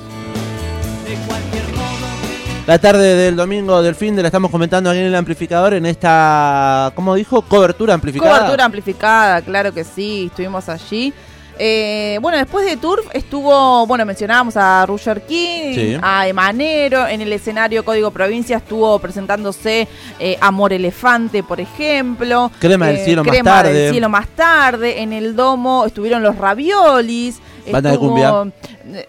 La 2.66 2.78
tarde 2.78 3.14
del 3.14 3.36
domingo 3.36 3.80
del 3.80 3.94
fin 3.94 4.14
de 4.14 4.20
la 4.20 4.28
estamos 4.28 4.50
comentando 4.50 4.90
aquí 4.90 4.98
en 4.98 5.06
el 5.06 5.14
amplificador 5.14 5.72
en 5.72 5.86
esta, 5.86 6.92
¿cómo 6.94 7.14
dijo? 7.14 7.40
Cobertura 7.40 7.94
amplificada. 7.94 8.40
Cobertura 8.40 8.66
amplificada, 8.66 9.40
claro 9.40 9.72
que 9.72 9.82
sí, 9.82 10.26
estuvimos 10.26 10.68
allí. 10.68 11.14
Eh, 11.58 12.18
bueno, 12.20 12.36
después 12.38 12.66
de 12.66 12.76
Turf 12.76 13.06
estuvo, 13.12 13.86
bueno, 13.86 14.04
mencionábamos 14.04 14.56
a 14.56 14.84
Roger 14.86 15.22
King, 15.22 15.75
Sí. 15.75 15.96
a 16.02 16.28
Emanero, 16.28 17.06
en 17.06 17.20
el 17.22 17.32
escenario 17.32 17.84
Código 17.84 18.10
Provincia 18.10 18.58
estuvo 18.58 18.98
presentándose 18.98 19.88
eh, 20.18 20.36
Amor 20.40 20.72
Elefante, 20.72 21.42
por 21.42 21.60
ejemplo. 21.60 22.50
Eh, 22.54 22.58
Crema 22.60 22.86
del 22.88 22.98
Cielo 22.98 23.25
más 23.25 23.32
Crema 23.32 23.50
tarde. 23.50 23.72
del 23.72 23.90
Cielo 23.92 24.08
más 24.08 24.28
tarde. 24.28 25.00
En 25.02 25.12
el 25.12 25.34
Domo 25.34 25.84
estuvieron 25.86 26.22
los 26.22 26.36
Raviolis. 26.36 27.40
Banda 27.73 27.90
de 27.90 27.99
cumbia. 27.99 28.30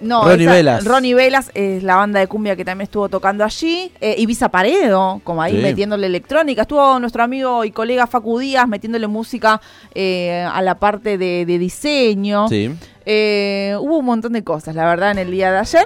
No, 0.02 0.24
Ronnie 0.24 0.46
esa- 0.46 0.54
Velas. 0.56 0.86
Ronnie 0.86 1.14
Velas 1.14 1.52
es 1.54 1.84
la 1.84 1.96
banda 1.96 2.20
de 2.20 2.28
cumbia 2.28 2.56
que 2.56 2.66
también 2.66 2.86
estuvo 2.86 3.08
tocando 3.10 3.44
allí. 3.44 3.92
Eh, 4.02 4.16
Ibiza 4.18 4.50
Paredo, 4.50 5.22
como 5.24 5.42
ahí 5.42 5.56
Sí. 5.58 5.62
metiéndole 5.62 6.08
electrónica. 6.08 6.64
Estuvo 6.64 7.00
nuestro 7.00 7.24
amigo 7.24 7.64
y 7.64 7.72
colega 7.72 8.08
Facu 8.08 8.40
Díaz 8.40 8.68
metiéndole 8.68 9.08
música 9.08 9.62
eh, 9.94 10.48
a 10.52 10.62
la 10.62 10.76
parte 10.76 11.18
de, 11.18 11.46
de 11.46 11.58
diseño. 11.60 12.48
Sí. 12.48 12.74
Eh, 13.06 13.76
hubo 13.80 13.98
un 14.00 14.06
montón 14.06 14.34
de 14.34 14.44
cosas, 14.44 14.76
la 14.76 14.86
verdad, 14.86 15.12
en 15.12 15.20
el 15.20 15.32
día 15.32 15.52
de 15.52 15.60
ayer. 15.60 15.86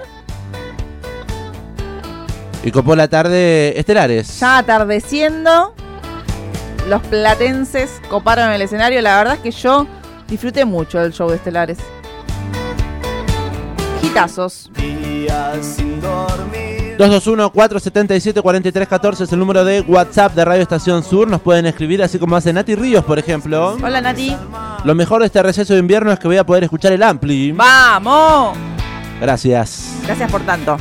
Y 2.64 2.70
copó 2.70 2.94
la 2.94 3.08
tarde 3.08 3.78
Estelares. 3.78 4.38
Ya 4.40 4.58
atardeciendo, 4.58 5.74
los 6.88 7.02
platenses 7.02 8.00
coparon 8.08 8.50
el 8.52 8.62
escenario. 8.62 9.00
La 9.02 9.16
verdad 9.18 9.34
es 9.34 9.40
que 9.40 9.50
yo 9.50 9.86
disfruté 10.28 10.64
mucho 10.64 11.00
del 11.00 11.12
show 11.12 11.28
de 11.28 11.36
Estelares. 11.36 11.78
Dormir. 16.00 16.96
221-477-4314 16.98 19.22
es 19.22 19.32
el 19.32 19.38
número 19.38 19.64
de 19.64 19.80
WhatsApp 19.80 20.34
de 20.34 20.44
Radio 20.44 20.62
Estación 20.62 21.02
Sur. 21.02 21.28
Nos 21.28 21.40
pueden 21.40 21.66
escribir, 21.66 22.02
así 22.02 22.18
como 22.18 22.36
hace 22.36 22.52
Nati 22.52 22.74
Ríos, 22.74 23.04
por 23.04 23.18
ejemplo. 23.18 23.76
Hola 23.82 24.00
Nati. 24.00 24.36
Lo 24.84 24.94
mejor 24.94 25.20
de 25.20 25.26
este 25.26 25.42
receso 25.42 25.72
de 25.72 25.80
invierno 25.80 26.12
es 26.12 26.18
que 26.18 26.28
voy 26.28 26.36
a 26.36 26.44
poder 26.44 26.64
escuchar 26.64 26.92
el 26.92 27.02
Ampli. 27.02 27.52
¡Vamos! 27.52 28.56
Gracias. 29.20 29.94
Gracias 30.04 30.30
por 30.30 30.42
tanto. 30.42 30.76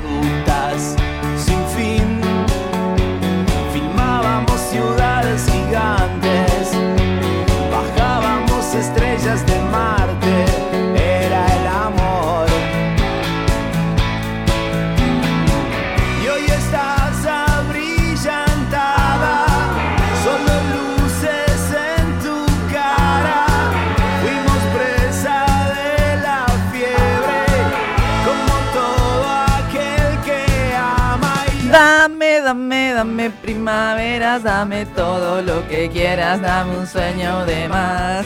Dame 34.20 34.86
todo 34.88 35.42
lo 35.42 35.68
que 35.70 35.90
quieras, 35.90 36.42
dame 36.42 36.78
un 36.78 36.86
sueño 36.86 37.46
de 37.46 37.70
más. 37.70 38.26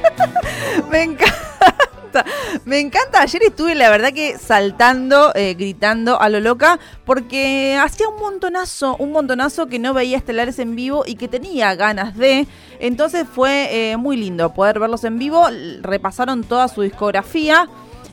Me 0.90 1.02
encanta. 1.04 2.24
Me 2.64 2.80
encanta. 2.80 3.22
Ayer 3.22 3.42
estuve, 3.44 3.76
la 3.76 3.88
verdad 3.88 4.12
que 4.12 4.36
saltando, 4.36 5.32
eh, 5.34 5.54
gritando 5.54 6.20
a 6.20 6.28
lo 6.28 6.40
loca, 6.40 6.80
porque 7.04 7.78
hacía 7.80 8.08
un 8.08 8.20
montonazo, 8.20 8.96
un 8.96 9.12
montonazo 9.12 9.68
que 9.68 9.78
no 9.78 9.94
veía 9.94 10.16
estelares 10.16 10.58
en 10.58 10.74
vivo 10.74 11.04
y 11.06 11.14
que 11.14 11.28
tenía 11.28 11.74
ganas 11.76 12.16
de. 12.16 12.48
Entonces 12.80 13.26
fue 13.32 13.92
eh, 13.92 13.96
muy 13.96 14.16
lindo 14.16 14.52
poder 14.54 14.80
verlos 14.80 15.04
en 15.04 15.18
vivo. 15.18 15.46
Repasaron 15.82 16.42
toda 16.42 16.66
su 16.66 16.82
discografía. 16.82 17.68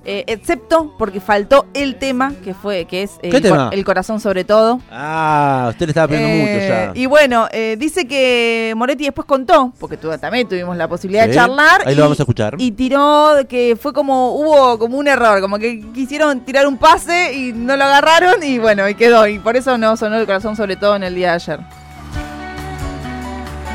Eh, 0.05 0.23
excepto 0.27 0.93
porque 0.99 1.19
faltó 1.21 1.65
el 1.73 1.95
tema 1.95 2.33
que 2.43 2.53
fue 2.53 2.85
que 2.85 3.03
es 3.03 3.11
eh, 3.21 3.29
¿Qué 3.29 3.37
el, 3.37 3.43
cor- 3.43 3.51
tema? 3.51 3.69
el 3.71 3.85
corazón 3.85 4.19
sobre 4.19 4.43
todo 4.43 4.81
Ah, 4.91 5.67
usted 5.69 5.85
le 5.85 5.91
estaba 5.91 6.07
pidiendo 6.07 6.29
mucho 6.29 6.51
eh, 6.51 6.91
ya. 6.93 6.99
Y 6.99 7.05
bueno, 7.05 7.47
eh, 7.51 7.75
dice 7.79 8.05
que 8.07 8.73
Moretti 8.75 9.05
después 9.05 9.25
contó, 9.25 9.71
porque 9.79 9.95
tu- 9.97 10.15
también 10.17 10.47
tuvimos 10.47 10.75
la 10.75 10.87
posibilidad 10.87 11.27
de 11.27 11.33
charlar. 11.33 11.81
ahí 11.85 11.93
y, 11.93 11.95
lo 11.95 12.03
vamos 12.03 12.19
a 12.19 12.23
escuchar. 12.23 12.55
Y 12.57 12.71
tiró 12.71 13.35
que 13.47 13.77
fue 13.79 13.93
como, 13.93 14.35
hubo 14.35 14.77
como 14.77 14.97
un 14.97 15.07
error, 15.07 15.39
como 15.41 15.57
que 15.57 15.81
quisieron 15.93 16.41
tirar 16.41 16.67
un 16.67 16.77
pase 16.77 17.33
y 17.33 17.53
no 17.53 17.75
lo 17.77 17.83
agarraron 17.85 18.43
y 18.43 18.59
bueno, 18.59 18.87
y 18.89 18.95
quedó. 18.95 19.25
Y 19.27 19.39
por 19.39 19.55
eso 19.55 19.77
no 19.77 19.95
sonó 19.97 20.17
el 20.17 20.25
corazón 20.25 20.55
sobre 20.55 20.75
todo 20.75 20.95
en 20.95 21.03
el 21.03 21.15
día 21.15 21.29
de 21.29 21.33
ayer. 21.35 21.59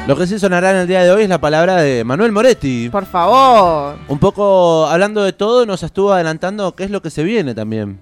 Lo 0.08 0.16
que 0.16 0.26
sí 0.26 0.38
sonará 0.38 0.70
en 0.70 0.78
el 0.78 0.86
día 0.86 1.02
de 1.02 1.10
hoy 1.10 1.24
es 1.24 1.28
la 1.28 1.38
palabra 1.38 1.76
de 1.76 2.02
Manuel 2.02 2.32
Moretti. 2.32 2.88
Por 2.88 3.04
favor. 3.04 3.96
Un 4.08 4.18
poco 4.18 4.86
hablando 4.86 5.22
de 5.22 5.34
todo, 5.34 5.66
nos 5.66 5.82
estuvo 5.82 6.14
adelantando 6.14 6.74
qué 6.74 6.84
es 6.84 6.90
lo 6.90 7.02
que 7.02 7.10
se 7.10 7.22
viene 7.22 7.54
también 7.54 7.98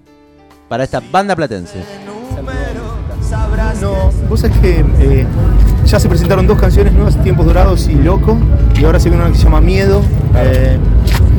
para 0.69 0.85
esta 0.85 1.01
banda 1.11 1.35
platense. 1.35 1.83
No, 3.81 4.09
vos 4.29 4.39
sabés 4.39 4.57
que 4.59 4.85
eh, 5.01 5.27
ya 5.85 5.99
se 5.99 6.07
presentaron 6.07 6.47
dos 6.47 6.57
canciones 6.57 6.93
nuevas, 6.93 7.21
Tiempos 7.23 7.45
Dorados 7.45 7.89
y 7.89 7.95
Loco, 7.95 8.37
y 8.79 8.85
ahora 8.85 9.01
se 9.01 9.09
viene 9.09 9.25
una 9.25 9.33
que 9.33 9.39
se 9.39 9.43
llama 9.43 9.59
Miedo. 9.59 10.01
Eh, 10.37 10.77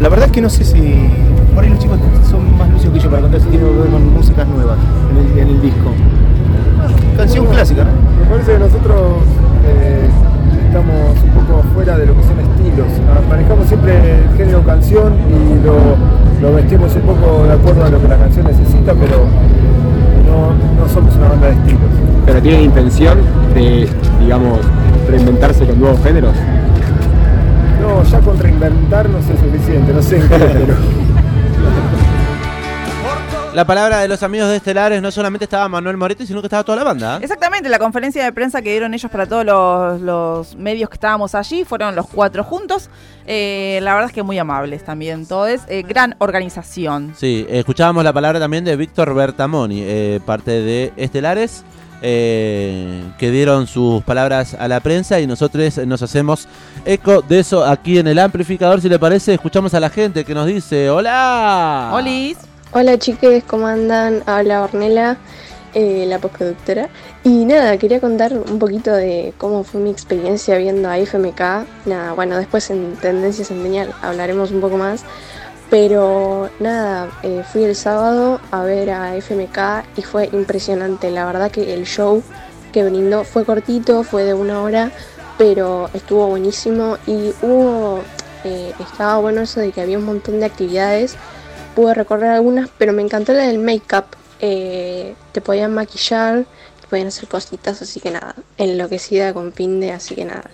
la 0.03 0.11
verdad 0.11 0.27
es 0.27 0.33
que 0.33 0.43
no 0.43 0.51
sé 0.51 0.65
si. 0.65 1.09
Por 1.55 1.65
ahí 1.65 1.71
los 1.71 1.79
chicos 1.79 1.99
son 2.29 2.59
más 2.59 2.69
lucios 2.69 2.93
que 2.93 3.01
yo 3.01 3.09
para 3.09 3.23
contar 3.23 3.41
si 3.41 3.47
tiene 3.47 3.65
que 3.65 3.73
ver 3.73 3.89
con 3.89 4.13
músicas 4.13 4.47
nuevas 4.47 4.77
en 5.13 5.17
el, 5.17 5.39
en 5.39 5.49
el 5.49 5.63
disco. 5.63 5.95
Canción 7.17 7.47
clásica, 7.47 7.85
¿no? 7.85 7.93
Me 8.21 8.27
parece 8.27 8.53
que 8.53 8.59
nosotros 8.59 9.23
eh, 9.65 10.11
estamos 10.69 11.17
un 11.25 11.31
poco 11.31 11.63
fuera 11.75 11.97
de 11.97 12.07
lo 12.07 12.15
que 12.15 12.23
son 12.23 12.39
estilos. 12.41 12.89
Ah, 13.09 13.21
Manejamos 13.29 13.67
siempre 13.67 13.97
el 13.97 14.37
género 14.37 14.63
canción 14.63 15.15
y 15.29 15.65
lo, 15.65 15.97
lo 16.47 16.55
vestimos 16.55 16.95
un 16.95 17.03
poco 17.03 17.45
de 17.45 17.53
acuerdo 17.53 17.85
a 17.85 17.89
lo 17.89 18.01
que 18.01 18.09
la 18.09 18.17
canción 18.17 18.47
necesita, 18.47 18.93
pero 18.95 19.25
no, 20.27 20.53
no 20.81 20.89
somos 20.93 21.17
una 21.17 21.29
banda 21.29 21.47
de 21.49 21.53
estilos. 21.55 21.91
pero 22.27 22.43
tienen 22.43 22.63
intención 22.63 23.19
de, 23.55 23.89
digamos, 24.21 24.59
reinventarse 25.09 25.67
con 25.67 25.81
nuevos 25.81 26.01
géneros. 26.03 26.35
No, 27.81 28.03
ya 28.05 28.19
con 28.21 28.39
reinventarnos 28.39 29.23
es 29.29 29.41
suficiente, 29.41 29.93
no 29.95 30.03
sé 30.03 30.17
en 30.17 30.29
qué 30.29 30.39
género. 30.39 30.75
La 33.55 33.65
palabra 33.67 33.99
de 33.99 34.09
los 34.09 34.23
amigos 34.23 34.49
de 34.51 34.57
Estelares 34.57 35.03
no 35.03 35.11
solamente 35.11 35.47
estaba 35.47 35.69
Manuel 35.69 35.97
Moretti, 35.97 36.25
sino 36.27 36.41
que 36.41 36.47
estaba 36.47 36.63
toda 36.63 36.77
la 36.77 36.85
banda. 36.85 37.19
Exactamente, 37.21 37.69
la 37.69 37.81
conferencia 37.81 38.23
de 38.23 38.33
prensa 38.33 38.63
que 38.63 38.71
dieron 38.71 38.95
ellos 38.95 39.11
para 39.11 39.27
todos 39.27 39.45
los, 39.45 40.01
los 40.01 40.55
medios 40.55 40.89
que 40.89 40.95
estábamos 40.95 41.35
allí, 41.35 41.65
fueron 41.65 41.97
los 41.97 42.07
cuatro 42.07 42.45
juntos. 42.45 42.89
Eh, 43.27 43.81
la 43.83 43.95
verdad 43.95 44.11
es 44.11 44.15
que 44.15 44.23
muy 44.23 44.39
amables 44.39 44.85
también, 44.85 45.27
todos. 45.27 45.63
Eh, 45.67 45.83
gran 45.83 46.15
organización. 46.19 47.15
Sí, 47.17 47.47
eh, 47.49 47.59
escuchábamos 47.59 48.05
la 48.05 48.13
palabra 48.13 48.39
también 48.39 48.65
de 48.65 48.77
Víctor 48.77 49.13
Bertamoni, 49.13 49.83
eh, 49.83 50.21
parte 50.25 50.51
de 50.53 50.93
Estelares. 50.97 51.65
eh, 52.01 53.03
que 53.19 53.31
dieron 53.31 53.67
sus 53.67 54.03
palabras 54.05 54.55
a 54.55 54.69
la 54.69 54.81
prensa 54.81 55.19
y 55.21 55.27
nosotros 55.27 55.79
nos 55.79 56.01
hacemos 56.03 56.47
eco 56.85 57.23
de 57.23 57.41
eso 57.41 57.65
aquí 57.65 57.99
en 57.99 58.07
el 58.07 58.19
amplificador. 58.19 58.81
Si 58.81 58.89
le 58.89 58.99
parece, 58.99 59.35
escuchamos 59.35 59.75
a 59.75 59.81
la 59.81 59.91
gente 59.91 60.25
que 60.25 60.35
nos 60.35 60.47
dice: 60.47 60.91
¡Hola! 60.91 61.91
Olis. 61.93 62.39
Hola 62.71 62.99
chiques, 62.99 63.45
¿cómo 63.45 63.67
andan? 63.67 64.23
Habla 64.27 64.63
Ornella, 64.63 65.17
eh, 65.73 66.05
la 66.07 66.19
postproductora. 66.19 66.91
Y 67.25 67.47
nada, 67.47 67.79
quería 67.79 67.99
contar 67.99 68.35
un 68.35 68.59
poquito 68.59 68.93
de 68.93 69.33
cómo 69.39 69.65
fue 69.65 69.81
mi 69.81 69.89
experiencia 69.89 70.59
viendo 70.59 70.91
a 70.91 70.99
FMK. 70.99 71.67
Nada, 71.87 72.13
bueno, 72.13 72.37
después 72.37 72.69
en 72.69 72.95
Tendencia 72.97 73.47
Centennial 73.47 73.95
hablaremos 74.03 74.51
un 74.51 74.61
poco 74.61 74.77
más. 74.77 75.03
Pero 75.71 76.51
nada, 76.61 77.09
eh, 77.23 77.43
fui 77.51 77.65
el 77.65 77.75
sábado 77.75 78.39
a 78.51 78.63
ver 78.65 78.91
a 78.91 79.17
FMK 79.17 79.87
y 79.97 80.03
fue 80.03 80.29
impresionante. 80.35 81.11
La 81.11 81.25
verdad 81.25 81.51
que 81.51 81.73
el 81.73 81.87
show 81.87 82.23
que 82.71 82.85
brindó 82.85 83.25
fue 83.25 83.47
cortito, 83.47 84.03
fue 84.03 84.25
de 84.25 84.35
una 84.35 84.61
hora, 84.61 84.93
pero 85.39 85.89
estuvo 85.95 86.27
buenísimo 86.27 86.99
y 87.07 87.33
hubo, 87.41 88.01
eh, 88.45 88.75
estaba 88.79 89.19
bueno 89.21 89.41
eso 89.41 89.59
de 89.61 89.73
que 89.73 89.81
había 89.81 89.97
un 89.97 90.05
montón 90.05 90.39
de 90.39 90.45
actividades. 90.45 91.17
Pude 91.75 91.95
recorrer 91.95 92.31
algunas, 92.31 92.69
pero 92.77 92.93
me 92.93 93.03
encantó 93.03 93.33
la 93.33 93.45
del 93.45 93.59
make-up. 93.59 94.05
Eh, 94.41 95.15
te 95.33 95.41
podían 95.41 95.75
maquillar, 95.75 96.45
te 96.81 96.87
podían 96.89 97.09
hacer 97.09 97.29
cositas, 97.29 97.83
así 97.83 98.01
que 98.01 98.11
nada, 98.11 98.35
enloquecida 98.57 99.33
con 99.33 99.53
Pinde, 99.53 99.93
así 99.93 100.15
que 100.15 100.25
nada, 100.25 100.45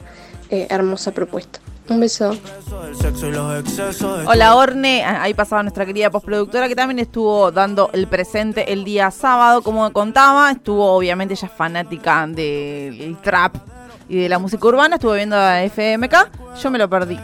eh, 0.50 0.66
hermosa 0.70 1.12
propuesta. 1.12 1.61
Un 1.88 2.00
beso. 2.00 2.35
Hola 4.27 4.55
Orne, 4.57 5.05
Ah, 5.05 5.22
ahí 5.22 5.35
pasaba 5.35 5.62
nuestra 5.62 5.85
querida 5.85 6.11
postproductora 6.11 6.66
que 6.66 6.74
también 6.74 6.98
estuvo 6.98 7.50
dando 7.53 7.90
el 7.92 8.07
presente 8.07 8.72
el 8.72 8.85
día 8.85 9.11
sábado, 9.11 9.61
como 9.61 9.92
contaba, 9.92 10.50
estuvo 10.50 10.92
obviamente 10.92 11.35
ella 11.35 11.48
fanática 11.48 12.27
del 12.27 13.18
trap 13.22 13.57
y 14.09 14.22
de 14.22 14.29
la 14.31 14.38
música 14.38 14.66
urbana, 14.66 14.96
estuvo 14.96 15.12
viendo 15.12 15.37
a 15.37 15.62
FMK, 15.62 16.31
yo 16.62 16.70
me 16.70 16.79
lo 16.79 16.88
perdí. 16.88 17.18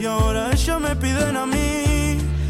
Y 0.00 0.06
ahora 0.06 0.50
ellos 0.52 0.80
me 0.80 0.96
piden 0.96 1.36
a 1.36 1.44
mí. 1.44 1.85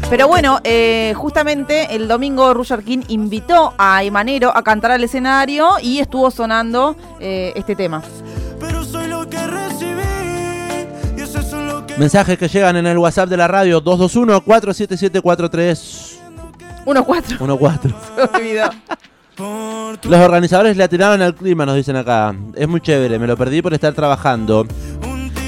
Pero 0.09 0.29
bueno, 0.29 0.61
eh, 0.63 1.11
justamente 1.17 1.93
el 1.93 2.07
domingo 2.07 2.53
Roger 2.53 2.81
King 2.81 2.99
invitó 3.09 3.73
a 3.77 4.05
Imanero 4.05 4.55
a 4.55 4.63
cantar 4.63 4.91
al 4.91 5.03
escenario 5.03 5.71
y 5.81 5.99
estuvo 5.99 6.31
sonando 6.31 6.95
eh, 7.19 7.51
este 7.57 7.75
tema. 7.75 8.01
Pero 8.57 8.85
soy 8.85 9.07
lo 9.07 9.29
que 9.29 9.45
recibí. 9.45 9.99
Y 11.17 11.21
eso 11.21 11.39
es 11.39 11.51
lo 11.51 11.85
que. 11.85 11.97
Mensajes 11.97 12.37
que 12.37 12.47
llegan 12.47 12.77
en 12.77 12.87
el 12.87 12.97
WhatsApp 12.97 13.27
de 13.27 13.35
la 13.35 13.49
radio 13.49 13.83
221-477-4314. 13.83 16.19
1-4. 16.85 17.05
14. 17.05 17.37
Se 17.89 17.95
me 18.15 18.23
olvidó. 18.37 18.69
Por 19.35 19.97
tu 19.97 20.09
Los 20.09 20.21
organizadores 20.21 20.77
le 20.77 20.85
atiraron 20.85 21.21
al 21.21 21.35
clima, 21.35 21.65
nos 21.65 21.75
dicen 21.75 21.97
acá. 21.97 22.33
Es 22.55 22.65
muy 22.67 22.79
chévere, 22.79 23.19
me 23.19 23.27
lo 23.27 23.35
perdí 23.35 23.61
por 23.61 23.73
estar 23.73 23.93
trabajando. 23.93 24.65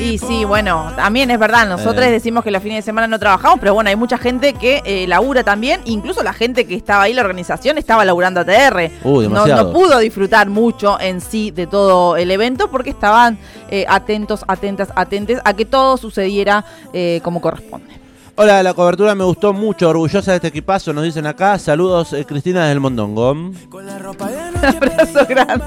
Y 0.02 0.18
sí, 0.18 0.46
bueno, 0.46 0.92
también 0.96 1.30
es 1.30 1.38
verdad, 1.38 1.68
nosotros 1.68 2.06
Eh. 2.06 2.12
decimos 2.12 2.44
que 2.44 2.52
los 2.52 2.64
fines 2.64 2.78
de 2.78 2.82
semana 2.84 3.06
no 3.08 3.20
trabajamos, 3.20 3.60
pero 3.60 3.74
bueno, 3.74 3.90
hay 3.90 3.98
mucha 3.98 4.18
gente 4.18 4.54
que 4.54 4.82
eh, 4.86 5.06
labura 5.08 5.44
también, 5.44 5.82
incluso 5.86 6.24
la 6.24 6.32
gente 6.32 6.66
que 6.66 6.74
estaba 6.76 7.04
ahí, 7.04 7.14
la 7.14 7.22
organización, 7.22 7.78
estaba 7.78 8.06
laburando 8.06 8.40
ATR. 8.40 8.92
Uy, 9.04 9.28
no, 9.28 9.46
no 9.46 9.74
pudo 9.74 10.00
disfrutar 10.00 10.50
mucho 10.50 10.98
en 11.02 11.20
sí 11.20 11.52
de 11.52 11.68
todo 11.68 12.16
el 12.16 12.32
evento 12.32 12.72
porque 12.72 12.92
estaban 12.92 13.38
eh, 13.70 13.86
atentos, 13.90 14.46
atentas, 14.48 14.90
atentes 14.96 15.42
a 15.44 15.54
que 15.54 15.66
todo 15.66 15.98
sucediera 15.98 16.64
eh, 16.94 17.20
como 17.24 17.42
corresponde. 17.42 18.00
Hola, 18.36 18.64
la 18.64 18.74
cobertura 18.74 19.14
me 19.16 19.26
gustó 19.26 19.52
mucho, 19.52 19.90
orgullosa 19.90 20.32
de 20.32 20.38
este 20.38 20.48
equipazo, 20.48 20.94
nos 20.94 21.04
dicen 21.04 21.28
acá. 21.28 21.60
Saludos, 21.60 22.14
eh, 22.14 22.24
Cristina 22.26 22.62
desde 22.62 22.72
el 22.74 22.80
Mondongo. 22.80 23.32
Un 23.34 23.90
abrazo 23.90 25.26
grande. 25.28 25.66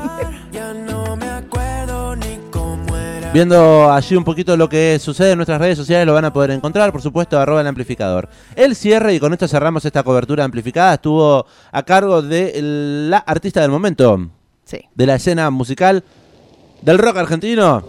Viendo 3.32 3.90
allí 3.90 4.14
un 4.14 4.24
poquito 4.24 4.56
lo 4.58 4.68
que 4.68 4.98
sucede 4.98 5.32
en 5.32 5.38
nuestras 5.38 5.58
redes 5.58 5.78
sociales, 5.78 6.06
lo 6.06 6.12
van 6.12 6.26
a 6.26 6.32
poder 6.32 6.50
encontrar, 6.50 6.92
por 6.92 7.00
supuesto, 7.00 7.38
arroba 7.38 7.62
el 7.62 7.66
amplificador. 7.66 8.28
El 8.54 8.76
cierre, 8.76 9.14
y 9.14 9.20
con 9.20 9.32
esto 9.32 9.48
cerramos 9.48 9.84
esta 9.86 10.02
cobertura 10.02 10.44
amplificada, 10.44 10.94
estuvo 10.94 11.46
a 11.70 11.82
cargo 11.82 12.20
de 12.20 12.52
la 12.60 13.18
artista 13.18 13.62
del 13.62 13.70
momento, 13.70 14.28
Sí. 14.64 14.80
de 14.94 15.06
la 15.06 15.14
escena 15.14 15.48
musical 15.50 16.04
del 16.82 16.98
rock 16.98 17.16
argentino. 17.16 17.82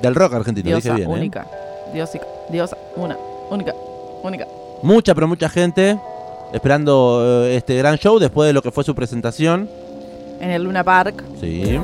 Del 0.00 0.14
rock 0.14 0.32
argentino, 0.34 0.68
Diosa, 0.68 0.94
dije 0.94 0.96
bien. 1.06 1.10
¿eh? 1.10 1.14
única. 1.20 1.46
Diosica, 1.92 2.26
diosa, 2.48 2.76
una, 2.96 3.18
única, 3.50 3.74
única. 4.22 4.46
Mucha, 4.82 5.14
pero 5.14 5.28
mucha 5.28 5.48
gente 5.50 5.98
esperando 6.54 7.44
eh, 7.44 7.56
este 7.56 7.76
gran 7.76 7.96
show 7.98 8.18
después 8.18 8.46
de 8.46 8.54
lo 8.54 8.62
que 8.62 8.70
fue 8.70 8.82
su 8.84 8.94
presentación. 8.94 9.68
En 10.40 10.50
el 10.50 10.62
Luna 10.64 10.82
Park. 10.84 11.22
Sí. 11.40 11.78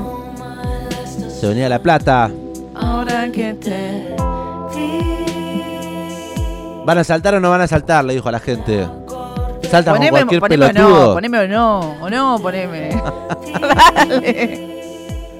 Se 1.39 1.47
venía 1.47 1.69
La 1.69 1.79
Plata. 1.79 2.31
Ahora 2.73 3.29
que 3.31 3.53
te 3.53 4.15
¿Van 6.85 6.97
a 6.99 7.03
saltar 7.03 7.35
o 7.35 7.39
no 7.39 7.49
van 7.49 7.61
a 7.61 7.67
saltar? 7.67 8.05
Le 8.05 8.13
dijo 8.13 8.29
a 8.29 8.31
la 8.31 8.39
gente. 8.39 8.87
Saltan 9.69 9.95
con 9.95 10.05
Poneme, 10.05 10.09
cualquier 10.11 10.39
poneme 10.39 10.65
o 10.65 10.67
pelotudo. 10.67 11.07
no, 11.07 11.13
poneme 11.15 11.39
o 11.39 11.47
no, 11.47 11.79
o 12.01 12.09
no, 12.09 12.39
poneme. 12.39 12.89
Dale. 13.95 14.74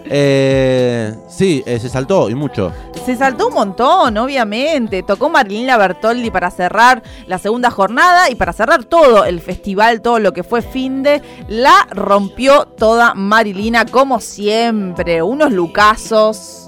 Eh, 0.10 1.16
sí, 1.28 1.64
eh, 1.66 1.80
se 1.80 1.90
saltó 1.90 2.30
y 2.30 2.36
mucho. 2.36 2.72
Se 3.06 3.16
saltó 3.16 3.48
un 3.48 3.54
montón, 3.54 4.18
obviamente. 4.18 5.04
Tocó 5.04 5.30
Marilina 5.30 5.78
Bertoldi 5.78 6.32
para 6.32 6.52
cerrar 6.52 7.04
la 7.28 7.38
segunda 7.38 7.70
jornada 7.72 8.30
y 8.30 8.36
para 8.36 8.54
cerrar 8.54 8.84
todo 8.86 9.26
el 9.26 9.42
festival, 9.42 10.02
todo 10.02 10.20
lo 10.20 10.34
que 10.34 10.44
fue 10.44 10.62
fin 10.62 11.04
de. 11.04 11.22
La 11.48 11.88
rompió 11.92 12.66
toda 12.66 13.14
Marilina, 13.14 13.86
como 13.86 14.20
siempre. 14.20 15.22
Unos 15.22 15.52
lucazos. 15.52 16.65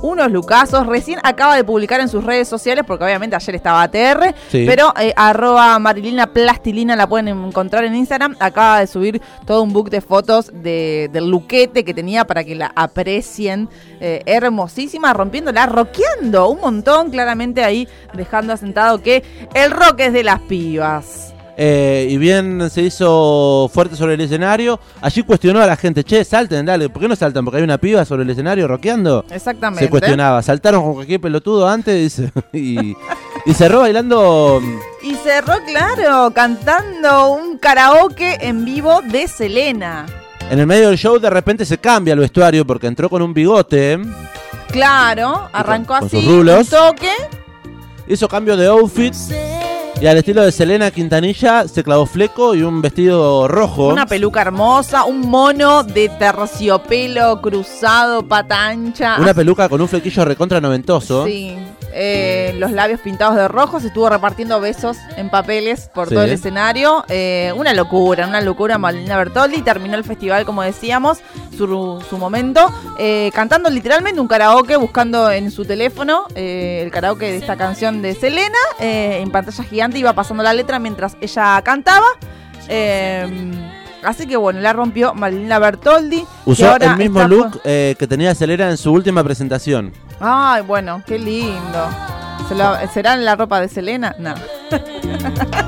Unos 0.00 0.30
lucazos. 0.30 0.86
Recién 0.86 1.18
acaba 1.24 1.56
de 1.56 1.64
publicar 1.64 1.98
en 2.00 2.08
sus 2.08 2.22
redes 2.22 2.46
sociales, 2.46 2.84
porque 2.86 3.02
obviamente 3.04 3.34
ayer 3.34 3.56
estaba 3.56 3.82
ATR, 3.82 4.32
Sí. 4.48 4.64
pero 4.64 4.92
eh, 5.00 5.12
arroba 5.16 5.76
Marilina 5.80 6.28
Plastilina 6.28 6.94
la 6.94 7.08
pueden 7.08 7.26
encontrar 7.28 7.84
en 7.84 7.96
Instagram. 7.96 8.36
Acaba 8.38 8.78
de 8.78 8.86
subir 8.86 9.20
todo 9.44 9.62
un 9.62 9.72
book 9.72 9.90
de 9.90 10.00
fotos 10.00 10.52
de, 10.54 11.10
del 11.12 11.28
luquete 11.28 11.84
que 11.84 11.94
tenía 11.94 12.24
para 12.24 12.44
que 12.44 12.54
la 12.54 12.70
aprecien. 12.76 13.68
Eh, 14.00 14.22
hermosísima, 14.26 15.12
rompiéndola, 15.12 15.66
rockeando 15.66 16.48
un 16.48 16.60
montón, 16.60 17.10
claramente 17.10 17.64
ahí 17.64 17.88
dejando 18.14 18.52
asentado 18.52 19.02
que 19.02 19.24
el 19.54 19.72
rock 19.72 19.98
es 20.00 20.12
de 20.12 20.22
las 20.22 20.38
pibas. 20.42 21.34
Eh, 21.60 22.06
y 22.08 22.16
bien 22.18 22.70
se 22.70 22.82
hizo 22.82 23.68
fuerte 23.74 23.96
sobre 23.96 24.14
el 24.14 24.20
escenario. 24.20 24.78
Allí 25.00 25.24
cuestionó 25.24 25.60
a 25.60 25.66
la 25.66 25.74
gente, 25.76 26.04
che, 26.04 26.24
salten, 26.24 26.64
dale, 26.64 26.88
¿por 26.88 27.02
qué 27.02 27.08
no 27.08 27.16
saltan? 27.16 27.44
Porque 27.44 27.58
hay 27.58 27.64
una 27.64 27.78
piba 27.78 28.04
sobre 28.04 28.22
el 28.22 28.30
escenario 28.30 28.68
rockeando. 28.68 29.24
Exactamente. 29.28 29.84
Se 29.84 29.90
cuestionaba, 29.90 30.40
saltaron 30.40 30.84
con 30.84 30.94
cualquier 30.94 31.20
pelotudo 31.20 31.68
antes 31.68 32.22
y, 32.52 32.94
y 33.44 33.54
cerró 33.54 33.80
bailando. 33.80 34.62
Y 35.02 35.16
cerró, 35.16 35.54
claro, 35.66 36.30
cantando 36.32 37.32
un 37.32 37.58
karaoke 37.58 38.38
en 38.40 38.64
vivo 38.64 39.00
de 39.02 39.26
Selena. 39.26 40.06
En 40.50 40.60
el 40.60 40.66
medio 40.68 40.88
del 40.90 40.96
show 40.96 41.18
de 41.18 41.28
repente 41.28 41.64
se 41.64 41.78
cambia 41.78 42.14
el 42.14 42.20
vestuario 42.20 42.64
porque 42.64 42.86
entró 42.86 43.10
con 43.10 43.20
un 43.20 43.34
bigote, 43.34 43.98
Claro, 44.70 45.48
arrancó 45.52 45.94
con 45.94 46.04
así, 46.06 46.20
sus 46.20 46.24
rulos. 46.30 46.58
un 46.60 46.78
toque. 46.78 47.10
hizo 48.06 48.28
cambio 48.28 48.56
de 48.56 48.66
outfit 48.68 49.12
y 50.00 50.06
al 50.06 50.16
estilo 50.16 50.44
de 50.44 50.52
Selena 50.52 50.90
Quintanilla 50.92 51.66
se 51.66 51.82
clavó 51.82 52.06
fleco 52.06 52.54
y 52.54 52.62
un 52.62 52.80
vestido 52.80 53.48
rojo. 53.48 53.88
Una 53.88 54.06
peluca 54.06 54.42
hermosa, 54.42 55.04
un 55.04 55.22
mono 55.22 55.82
de 55.82 56.08
terciopelo 56.08 57.40
cruzado, 57.40 58.22
pata 58.26 58.68
ancha. 58.68 59.16
Una 59.18 59.34
peluca 59.34 59.68
con 59.68 59.80
un 59.80 59.88
flequillo 59.88 60.24
recontra 60.24 60.60
noventoso. 60.60 61.26
Sí, 61.26 61.56
eh, 61.92 62.54
los 62.58 62.70
labios 62.70 63.00
pintados 63.00 63.34
de 63.34 63.48
rojo, 63.48 63.80
se 63.80 63.88
estuvo 63.88 64.08
repartiendo 64.08 64.60
besos 64.60 64.96
en 65.16 65.30
papeles 65.30 65.90
por 65.92 66.08
Sí. 66.08 66.14
todo 66.14 66.24
el 66.24 66.30
escenario. 66.30 67.04
Eh, 67.08 67.52
una 67.56 67.74
locura, 67.74 68.26
una 68.28 68.40
locura 68.40 68.78
Malina 68.78 69.16
Bertoldi. 69.16 69.62
Terminó 69.62 69.96
el 69.96 70.04
festival, 70.04 70.44
como 70.44 70.62
decíamos, 70.62 71.18
su, 71.58 72.02
su 72.08 72.16
momento, 72.16 72.72
eh, 72.98 73.30
cantando 73.34 73.68
literalmente 73.68 74.20
un 74.20 74.28
karaoke, 74.28 74.76
buscando 74.76 75.30
en 75.30 75.50
su 75.50 75.64
teléfono 75.66 76.24
eh, 76.34 76.80
el 76.84 76.90
karaoke 76.90 77.26
de 77.30 77.36
esta 77.38 77.56
canción 77.56 78.00
de 78.00 78.14
Selena. 78.14 78.56
eh, 78.80 79.18
en 79.20 79.30
pantalla 79.30 79.64
gigante 79.64 79.98
iba 79.98 80.12
pasando 80.14 80.42
la 80.42 80.54
letra 80.54 80.78
mientras 80.78 81.16
ella 81.20 81.60
cantaba. 81.62 82.06
Eh, 82.68 83.26
así 84.04 84.26
que 84.26 84.36
bueno, 84.36 84.60
la 84.60 84.72
rompió 84.72 85.12
Malina 85.14 85.58
Bertoldi. 85.58 86.24
Usó 86.46 86.76
el 86.76 86.96
mismo 86.96 87.22
look 87.24 87.60
eh, 87.64 87.94
que 87.98 88.06
tenía 88.06 88.34
Selena 88.34 88.70
en 88.70 88.76
su 88.76 88.92
última 88.92 89.22
presentación. 89.24 89.92
Ay, 90.20 90.62
bueno, 90.62 91.02
qué 91.06 91.18
lindo. 91.18 91.88
¿Se 92.48 92.54
lo- 92.54 92.76
¿Será 92.94 93.16
la 93.16 93.36
ropa 93.36 93.60
de 93.60 93.68
Selena? 93.68 94.14
No. 94.18 94.34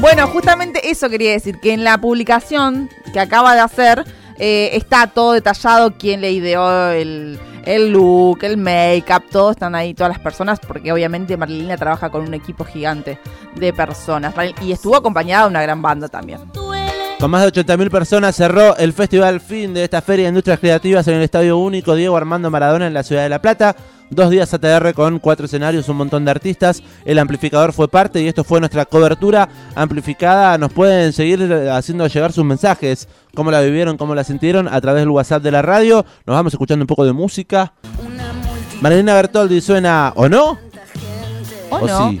bueno, 0.00 0.26
justamente 0.28 0.90
eso 0.90 1.08
quería 1.08 1.32
decir, 1.32 1.58
que 1.60 1.72
en 1.72 1.84
la 1.84 1.98
publicación 1.98 2.88
que 3.12 3.20
acaba 3.20 3.54
de 3.54 3.60
hacer 3.60 4.04
eh, 4.38 4.70
está 4.72 5.06
todo 5.08 5.32
detallado, 5.32 5.94
quién 5.98 6.20
le 6.20 6.32
ideó 6.32 6.90
el, 6.90 7.38
el 7.64 7.90
look, 7.90 8.38
el 8.42 8.56
make-up, 8.56 9.24
todo 9.30 9.50
están 9.50 9.74
ahí, 9.74 9.94
todas 9.94 10.12
las 10.12 10.20
personas, 10.20 10.60
porque 10.60 10.92
obviamente 10.92 11.36
Marilina 11.36 11.76
trabaja 11.76 12.10
con 12.10 12.22
un 12.22 12.34
equipo 12.34 12.64
gigante 12.64 13.18
de 13.54 13.72
personas. 13.72 14.34
Y 14.62 14.72
estuvo 14.72 14.96
acompañada 14.96 15.44
de 15.44 15.50
una 15.50 15.62
gran 15.62 15.82
banda 15.82 16.08
también. 16.08 16.40
Con 17.18 17.30
más 17.30 17.50
de 17.50 17.64
80.000 17.64 17.90
personas 17.90 18.36
cerró 18.36 18.76
el 18.76 18.92
festival 18.92 19.40
fin 19.40 19.72
de 19.72 19.84
esta 19.84 20.02
Feria 20.02 20.26
de 20.26 20.28
Industrias 20.28 20.60
Creativas 20.60 21.08
en 21.08 21.14
el 21.14 21.22
Estadio 21.22 21.56
Único 21.56 21.94
Diego 21.94 22.14
Armando 22.14 22.50
Maradona 22.50 22.86
en 22.86 22.92
la 22.92 23.02
ciudad 23.02 23.22
de 23.22 23.30
La 23.30 23.40
Plata. 23.40 23.74
Dos 24.10 24.28
días 24.28 24.52
ATR 24.52 24.92
con 24.92 25.18
cuatro 25.18 25.46
escenarios, 25.46 25.88
un 25.88 25.96
montón 25.96 26.26
de 26.26 26.30
artistas. 26.30 26.82
El 27.06 27.18
amplificador 27.18 27.72
fue 27.72 27.88
parte 27.88 28.20
y 28.20 28.28
esto 28.28 28.44
fue 28.44 28.60
nuestra 28.60 28.84
cobertura 28.84 29.48
amplificada. 29.74 30.58
Nos 30.58 30.72
pueden 30.72 31.14
seguir 31.14 31.42
haciendo 31.72 32.06
llegar 32.06 32.32
sus 32.32 32.44
mensajes, 32.44 33.08
cómo 33.34 33.50
la 33.50 33.62
vivieron, 33.62 33.96
cómo 33.96 34.14
la 34.14 34.22
sintieron 34.22 34.68
a 34.68 34.78
través 34.82 35.00
del 35.00 35.08
WhatsApp 35.08 35.42
de 35.42 35.52
la 35.52 35.62
radio. 35.62 36.04
Nos 36.26 36.36
vamos 36.36 36.52
escuchando 36.52 36.82
un 36.82 36.86
poco 36.86 37.06
de 37.06 37.14
música. 37.14 37.72
Marilena 38.82 39.14
Bertoldi 39.14 39.62
suena 39.62 40.12
o 40.16 40.28
no? 40.28 40.58
¿O 41.70 41.86
no? 41.86 42.10
sí? 42.10 42.20